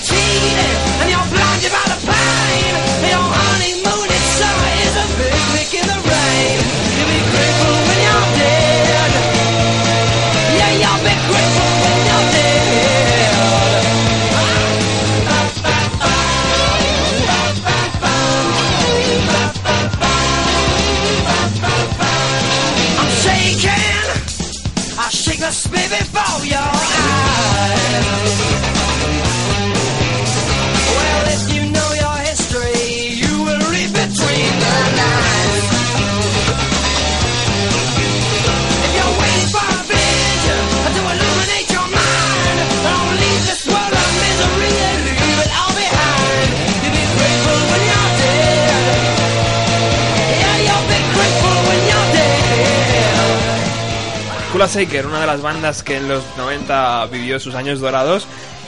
[54.67, 58.27] Shaker, una de las bandas que en los 90 vivió sus años dorados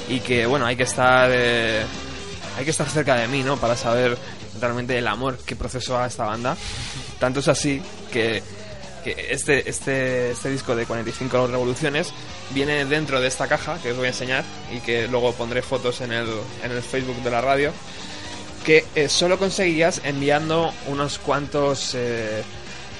[0.08, 1.82] y que, bueno, hay que estar eh,
[2.58, 3.56] hay que estar cerca de mí, ¿no?
[3.56, 4.16] Para saber
[4.60, 6.56] realmente el amor que procesó a esta banda.
[7.18, 7.80] Tanto es así
[8.12, 8.42] que
[9.04, 12.12] que este, este, este disco de 45 revoluciones
[12.50, 14.44] viene dentro de esta caja que os voy a enseñar
[14.74, 16.26] y que luego pondré fotos en el,
[16.64, 17.72] en el Facebook de la radio
[18.64, 22.42] que eh, solo conseguías enviando unos cuantos eh,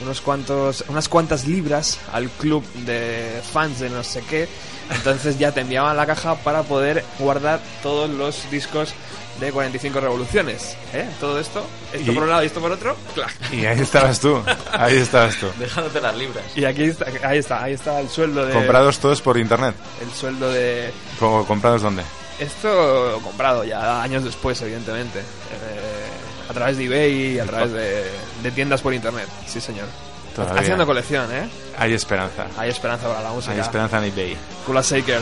[0.03, 4.49] unos cuantos unas cuantas libras al club de fans de no sé qué
[4.91, 8.93] entonces ya te enviaban la caja para poder guardar todos los discos
[9.41, 11.07] de 45 revoluciones ¿eh?
[11.21, 13.33] todo esto esto Y- por un lado y esto por otro clac.
[13.53, 14.43] Y ahí estabas tú,
[14.73, 15.47] ahí estabas tú.
[15.59, 16.45] Dejándote las libras.
[16.55, 19.75] y aquí está ahí está ahí está el sueldo de Comprados todos por internet.
[20.03, 22.03] el sueldo de ¿Cómo- ¿Comprados dónde?
[22.39, 25.21] Esto comprado ya años después, evidentemente.
[25.21, 26.06] Eh,
[26.49, 28.05] a través de eBay y a través de,
[28.43, 29.27] de tiendas por internet.
[29.47, 29.87] Sí, señor.
[30.35, 30.61] Todavía.
[30.61, 31.49] Haciendo colección, ¿eh?
[31.79, 32.47] Hay esperanza.
[32.59, 33.55] Hay esperanza para la música.
[33.55, 34.37] Hay esperanza en eBay.
[34.67, 35.21] Kula Shaker.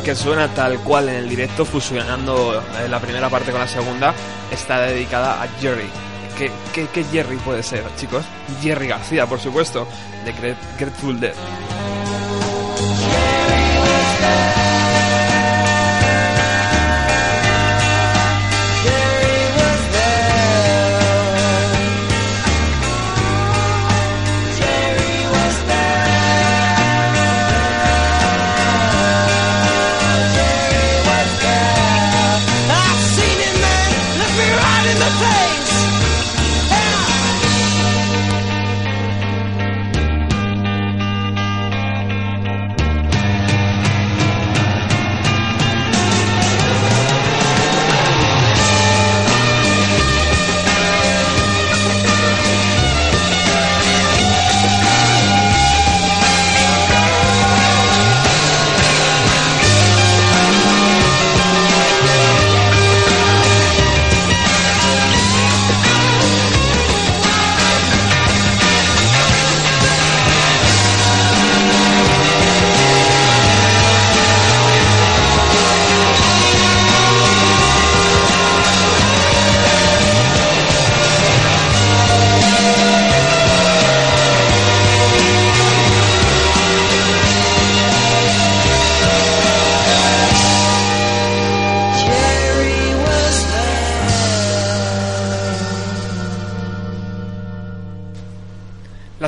[0.00, 4.14] Que suena tal cual en el directo, fusionando eh, la primera parte con la segunda,
[4.50, 5.90] está dedicada a Jerry.
[6.38, 8.24] ¿Qué, qué, Jerry puede ser, chicos?
[8.62, 9.86] Jerry García, por supuesto,
[10.24, 11.34] de Grateful Dead.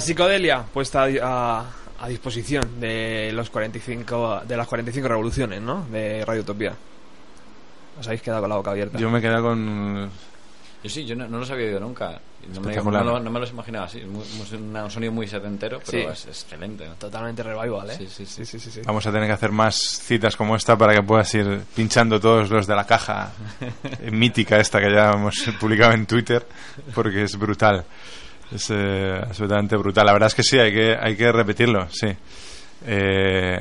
[0.05, 1.09] Psicodelia puesta a,
[1.61, 1.65] a-
[2.01, 5.87] a disposición de los 45 de las 45 revoluciones, ¿no?
[5.91, 6.75] De Radio Utopía.
[7.99, 8.99] Os habéis quedado con la boca abierta.
[8.99, 10.11] Yo me he quedado con...
[10.83, 12.21] Yo sí, yo no, no los había oído nunca.
[12.53, 13.05] No me, Espectacular.
[13.05, 14.03] no lo- no me los imaginaba así.
[14.03, 16.29] Un sonido muy setentero, pero Sí.
[16.29, 16.87] es, excelente.
[16.87, 16.95] ¿no?
[16.97, 17.95] Totalmente revival, ¿eh?
[17.97, 18.45] Sí, sí, sí.
[18.45, 18.81] sí, sí, sí.
[18.85, 22.51] Vamos a tener que hacer más citas como esta para que puedas ir pinchando todos
[22.51, 23.33] los de la caja
[24.13, 26.45] mítica esta que ya hemos publicado en Twitter,
[26.95, 27.85] porque es brutal.
[28.53, 30.07] Es eh, absolutamente brutal.
[30.07, 32.09] La verdad es que sí, hay que, hay que repetirlo, sí.
[32.87, 33.59] Eh,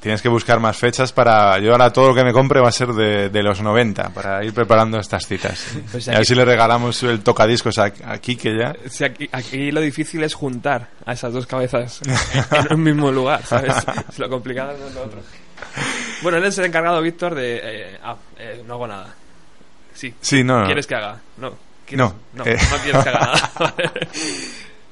[0.00, 1.58] tienes que buscar más fechas para...
[1.58, 4.42] Yo ahora todo lo que me compre va a ser de, de los 90, para
[4.44, 5.74] ir preparando estas citas.
[5.90, 8.74] Pues y a ver si le regalamos el tocadiscos a, a Kike ya.
[8.88, 12.00] Sí, aquí, aquí lo difícil es juntar a esas dos cabezas
[12.50, 13.74] en un mismo lugar, ¿sabes?
[14.08, 15.20] Es lo complicado es lo otro.
[16.22, 17.60] Bueno, él es el encargado, Víctor, de...
[17.62, 19.14] eh, ah, eh, no hago nada.
[19.94, 20.14] Sí.
[20.20, 20.66] Sí, no, no.
[20.66, 21.20] ¿Quieres que haga?
[21.36, 21.69] No.
[21.96, 22.56] No, No, eh.
[22.70, 23.74] no quieres que haga nada.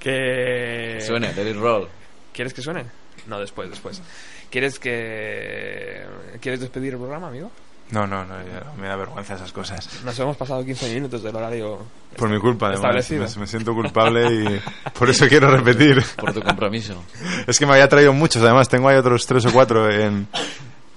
[0.01, 0.99] que...
[1.07, 1.89] Suene, David Roll.
[2.33, 2.85] ¿Quieres que suene?
[3.27, 4.03] No, después, después.
[4.51, 6.05] ¿Quieres que...
[6.41, 7.51] ¿Quieres despedir el programa, amigo?
[7.91, 10.03] No, no, no, ya me da vergüenza esas cosas.
[10.05, 11.79] Nos hemos pasado 15 minutos del horario.
[12.17, 13.11] Por mi culpa, además.
[13.11, 14.61] Me, me siento culpable y
[14.99, 16.05] por eso quiero repetir.
[16.17, 17.03] Por tu compromiso.
[17.47, 20.29] Es que me había traído muchos, además tengo ahí otros tres o cuatro en...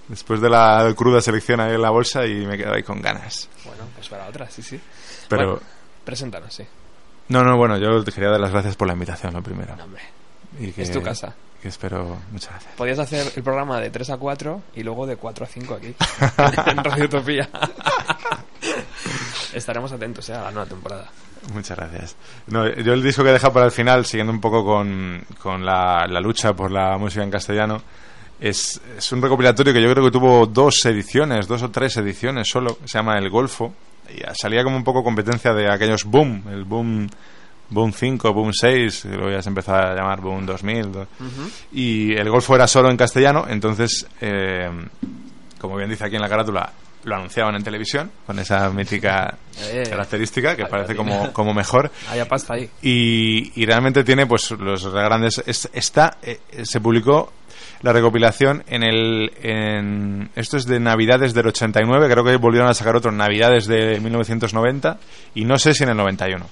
[0.10, 3.48] Después de la cruda selección ahí en la bolsa y me quedo ahí con ganas.
[3.64, 4.78] Bueno, pues para otra, sí, sí.
[5.30, 5.52] Pero...
[5.52, 5.62] Bueno,
[6.04, 6.64] preséntanos, sí.
[7.30, 9.76] No, no, bueno, yo te quería dar las gracias por la invitación, lo primero.
[9.76, 10.02] No, hombre.
[10.60, 11.34] Y que- Es tu casa.
[11.62, 12.18] Que espero...
[12.32, 12.74] Muchas gracias.
[12.76, 15.96] Podías hacer el programa de 3 a 4 y luego de 4 a 5 aquí,
[16.72, 17.48] en Radio Utopía.
[19.54, 21.10] Estaremos atentos eh, a la nueva temporada.
[21.54, 22.16] Muchas gracias.
[22.48, 25.66] No, yo el disco que he dejado para el final, siguiendo un poco con, con
[25.66, 27.82] la, la lucha por la música en castellano,
[28.40, 32.48] es, es un recopilatorio que yo creo que tuvo dos ediciones, dos o tres ediciones
[32.50, 33.74] solo, se llama El Golfo,
[34.34, 37.08] salía como un poco competencia de aquellos boom, el boom,
[37.70, 41.08] boom 5, boom 6, que luego ya se empezó a llamar boom 2000, do-
[41.72, 44.70] y el Golfo era solo en castellano, entonces, eh,
[45.60, 46.72] como bien dice aquí en la carátula,
[47.04, 49.38] lo anunciaban en televisión, con esa mítica
[49.72, 49.84] Eh.
[49.90, 51.92] característica que parece como, como mejor.
[52.10, 52.70] Haya pasta ahí.
[52.82, 57.32] Y, y realmente tiene pues los grandes es- está eh, se publicó
[57.82, 62.74] la recopilación en el en esto es de Navidades del 89 creo que volvieron a
[62.74, 64.98] sacar otro en Navidades de 1990
[65.36, 66.46] y no sé si en el 91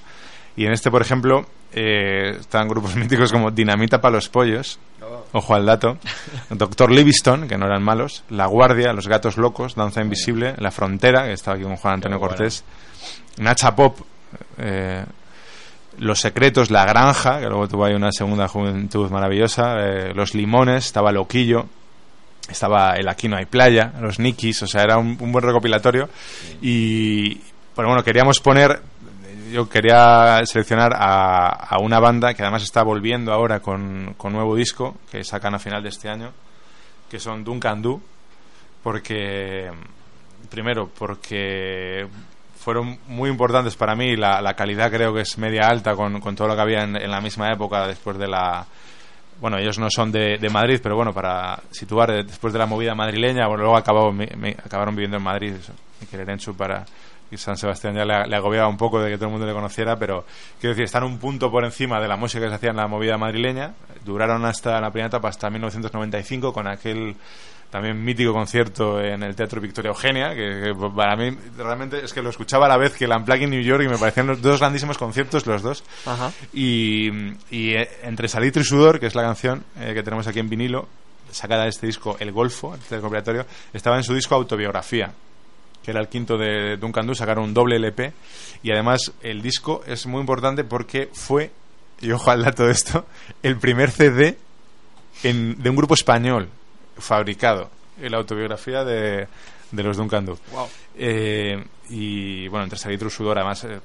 [0.60, 4.78] y en este por ejemplo eh, están grupos míticos como Dinamita para los pollos
[5.32, 5.98] ojo al dato
[6.50, 11.24] Doctor Livingston que no eran malos La Guardia Los Gatos Locos Danza Invisible La Frontera
[11.24, 12.36] que estaba aquí con Juan Antonio bueno.
[12.36, 12.66] Cortés
[13.38, 14.00] Nacha Pop
[14.58, 15.06] eh,
[15.98, 20.86] los Secretos, La Granja, que luego tuvo ahí una segunda juventud maravillosa, eh, Los Limones,
[20.86, 21.66] estaba Loquillo,
[22.48, 26.08] estaba El Aquí no hay playa, Los Nikis, o sea, era un, un buen recopilatorio.
[26.62, 27.36] Y,
[27.76, 28.82] pero bueno, queríamos poner,
[29.52, 34.56] yo quería seleccionar a, a una banda que además está volviendo ahora con, con nuevo
[34.56, 36.32] disco, que sacan a final de este año,
[37.10, 38.02] que son Duncan Du,
[38.84, 39.70] porque,
[40.50, 42.08] primero, porque
[42.58, 44.16] fueron muy importantes para mí.
[44.16, 46.94] La, la calidad creo que es media alta con, con todo lo que había en,
[47.10, 48.66] la misma época después de la...
[49.42, 53.48] Bueno, ellos no son de, Madrid, pero bueno, para situar, después de la movida madrileña,
[53.48, 55.72] bueno, luego acabó, mi- mi- acabaron viviendo en Madrid, eso,
[56.02, 56.86] Miquel Erenchu para...
[57.32, 59.54] Y San Sebastián ya le, le agobiaba un poco de que todo el mundo le
[59.54, 60.26] conociera, pero
[60.60, 62.88] quiero decir, están un punto por encima de la música que se hacía en la
[62.88, 63.74] movida madrileña.
[64.06, 67.16] Duraron hasta la primera etapa, hasta 1995, con aquel
[67.70, 72.22] también mítico concierto en el Teatro Victoria Eugenia, que, que para mí realmente es que
[72.22, 74.42] lo escuchaba a la vez que el Unplugged en New York y me parecían los
[74.42, 75.84] dos grandísimos conciertos los dos.
[76.06, 76.32] Ajá.
[76.52, 77.10] Y,
[77.52, 80.50] y, eh, entre Salitre y Sudor, que es la canción eh, que tenemos aquí en
[80.50, 80.88] vinilo,
[81.32, 85.12] sacada de este disco El Golfo, recopilatorio, estaba en su disco Autobiografía,
[85.84, 88.14] que era el quinto de Duncan Du, sacaron un doble LP
[88.64, 91.52] y además el disco es muy importante porque fue,
[92.02, 93.06] y ojo al dato de esto,
[93.44, 94.38] el primer CD
[95.24, 96.50] en- de un grupo español
[96.98, 97.70] fabricado,
[98.02, 99.28] la autobiografía de,
[99.72, 100.38] de los Duncan Du.
[100.52, 100.68] Wow.
[100.96, 103.80] Eh, y bueno, entre Salitre y Sudor, además, eh,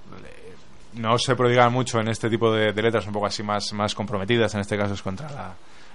[0.95, 3.95] no se prodigan mucho en este tipo de, de letras un poco así más, más
[3.95, 4.55] comprometidas.
[4.55, 5.55] En este caso es contra la,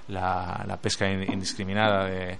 [0.09, 2.37] la, la pesca in- indiscriminada de,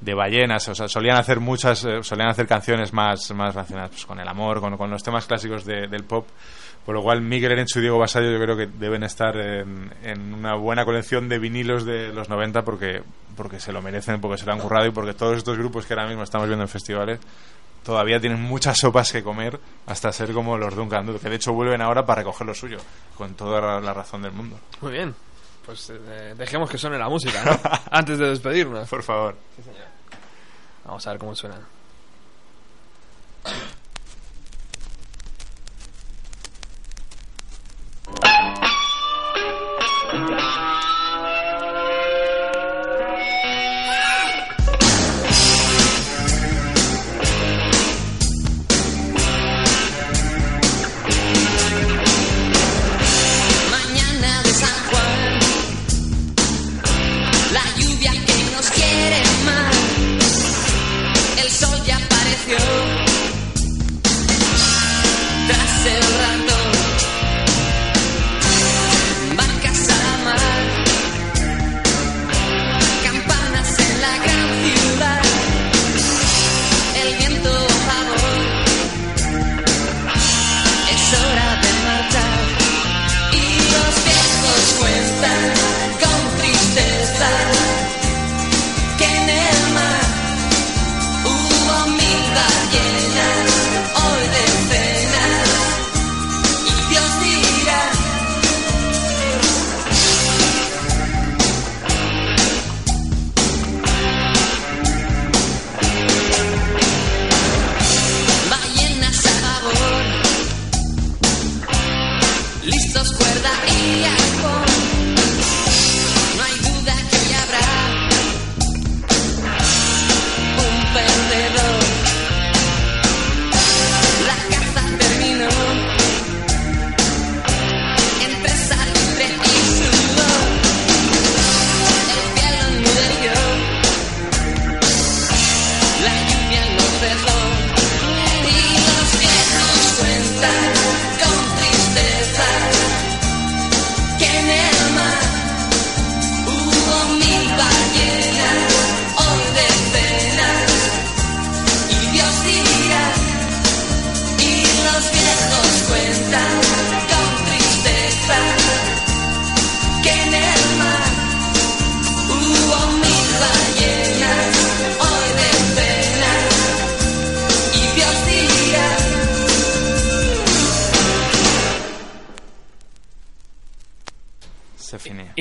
[0.00, 0.68] de ballenas.
[0.68, 4.28] O sea, solían hacer muchas, eh, solían hacer canciones más, más relacionadas pues, con el
[4.28, 6.26] amor, con, con los temas clásicos de- del pop.
[6.86, 10.32] Por lo cual, Miguel Erenchu y Diego Basallo yo creo que deben estar en, en
[10.32, 13.02] una buena colección de vinilos de los 90 porque,
[13.36, 15.92] porque se lo merecen, porque se lo han currado y porque todos estos grupos que
[15.92, 17.20] ahora mismo estamos viendo en festivales
[17.84, 21.52] todavía tienen muchas sopas que comer hasta ser como los Duncan Du, que de hecho
[21.52, 22.78] vuelven ahora para recoger lo suyo,
[23.16, 24.58] con toda la razón del mundo.
[24.80, 25.14] Muy bien.
[25.70, 27.56] Pues eh, dejemos que suene la música, ¿no?
[27.92, 28.88] Antes de despedirnos.
[28.88, 29.36] Por favor.
[30.84, 31.60] Vamos a ver cómo suena.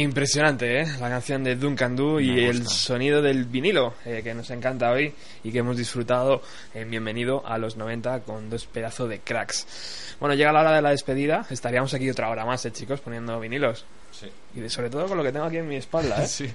[0.04, 0.86] Impresionante, ¿eh?
[1.02, 5.14] La canción de Duncan Du y el sonido del vinilo, eh, que nos encanta hoy
[5.44, 6.42] y que hemos disfrutado
[6.74, 10.16] en Bienvenido a los 90 con dos pedazos de cracks.
[10.22, 11.46] Bueno, llega la hora de la despedida.
[11.50, 13.02] Estaríamos aquí otra hora más, ¿eh, chicos?
[13.02, 13.84] Poniendo vinilos.
[14.12, 14.28] Sí.
[14.56, 16.28] Y de- sobre todo con lo que tengo aquí en mi espalda, ¿eh?
[16.30, 16.50] Sí.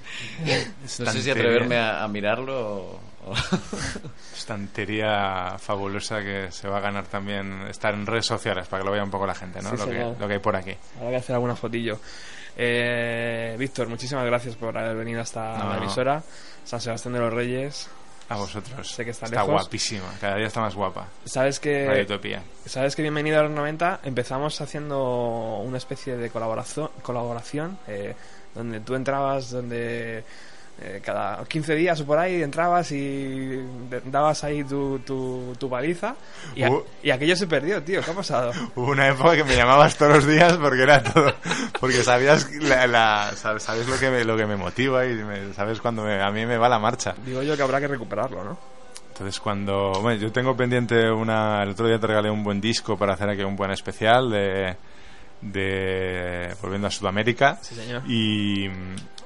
[1.01, 3.01] No sé si atreverme a, a mirarlo o...
[4.37, 8.93] Estantería fabulosa que se va a ganar también estar en redes sociales para que lo
[8.93, 9.71] vea un poco la gente, ¿no?
[9.71, 10.75] Sí, lo, que, lo que hay por aquí.
[10.99, 11.99] Habrá que hacer alguna fotillo.
[12.57, 16.23] Eh, Víctor, muchísimas gracias por haber venido hasta No, la emisora.
[16.65, 17.89] San Sebastián de los Reyes.
[18.29, 18.91] A vosotros.
[18.91, 19.63] Sé que está está lejos.
[19.63, 21.09] guapísima, cada día está más guapa.
[21.25, 22.07] Sabes que.
[22.65, 28.15] Sabes que Bienvenido a los 90 empezamos haciendo una especie de colaboración, colaboración eh,
[28.55, 30.25] donde tú entrabas, donde
[30.81, 33.61] eh, cada 15 días o por ahí entrabas y
[34.07, 36.17] dabas ahí tu, tu, tu paliza
[36.57, 36.83] y, a- Uh.
[37.03, 38.01] y aquello se perdió, tío.
[38.03, 38.51] ¿Qué ha pasado?
[38.75, 41.33] Hubo una época que me llamabas todos los días porque era todo.
[41.81, 45.81] Porque sabías la, la- sabes, lo que me, lo que me motiva y me- sabes
[45.81, 47.15] cuando me- a mí me va la marcha.
[47.25, 48.59] Digo yo que habrá que recuperarlo, ¿no?
[49.13, 49.93] Entonces cuando...
[50.03, 51.63] Bueno, yo tengo pendiente una...
[51.63, 54.77] El otro día te regalé un buen disco para hacer aquí un buen especial de...
[55.41, 57.59] de Volviendo a Sudamérica.
[57.63, 58.03] Sí, señor.
[58.09, 58.69] Y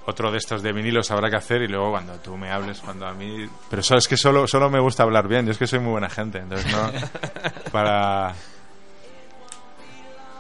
[0.09, 3.07] otro de estos de vinilos habrá que hacer y luego cuando tú me hables, cuando
[3.07, 3.49] a mí...
[3.69, 5.91] Pero eso es que solo, solo me gusta hablar bien, yo es que soy muy
[5.93, 6.91] buena gente, entonces no...
[7.73, 8.35] para...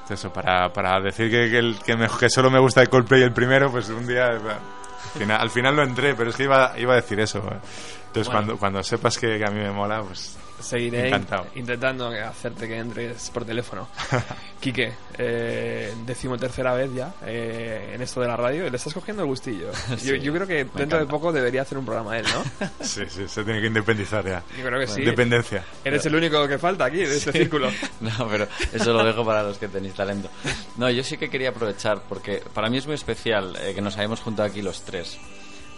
[0.09, 3.23] Eso, para, para decir que, que, el- que, me- que solo me gusta el Coldplay
[3.23, 4.27] el primero, pues un día...
[4.29, 7.39] Al final, al final lo entré, pero es que iba, iba a decir eso.
[7.39, 8.31] Entonces Bueno.
[8.33, 10.39] cuando, cuando sepas que, que a mí me mola, pues...
[10.61, 11.47] Seguiré Encantado.
[11.55, 13.89] intentando hacerte que entres por teléfono.
[14.61, 18.69] Quique, eh, decimotercera vez ya eh, en esto de la radio.
[18.69, 19.71] Le estás cogiendo el gustillo.
[19.99, 22.69] Sí, yo, yo creo que dentro de poco debería hacer un programa él, ¿no?
[22.81, 24.43] Sí, sí, se tiene que independizar ya.
[24.57, 25.03] Yo creo que sí.
[25.03, 25.65] Dependencia.
[25.85, 27.71] Eres el único que falta aquí de este círculo.
[28.01, 30.29] No, pero eso lo dejo para los que tenéis talento.
[30.77, 33.97] No, yo sí que quería aprovechar, porque para mí es muy especial eh, que nos
[33.97, 35.19] hayamos juntado aquí los tres.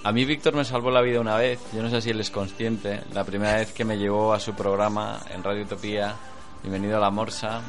[0.03, 2.31] A mí Víctor me salvó la vida una vez, yo no sé si él es
[2.31, 6.15] consciente, la primera vez que me llevó a su programa en Radio Utopía,
[6.63, 7.61] Bienvenido a la Morsa.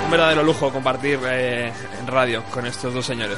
[0.07, 1.69] Un verdadero lujo compartir eh,
[1.99, 3.37] en radio con estos dos señores.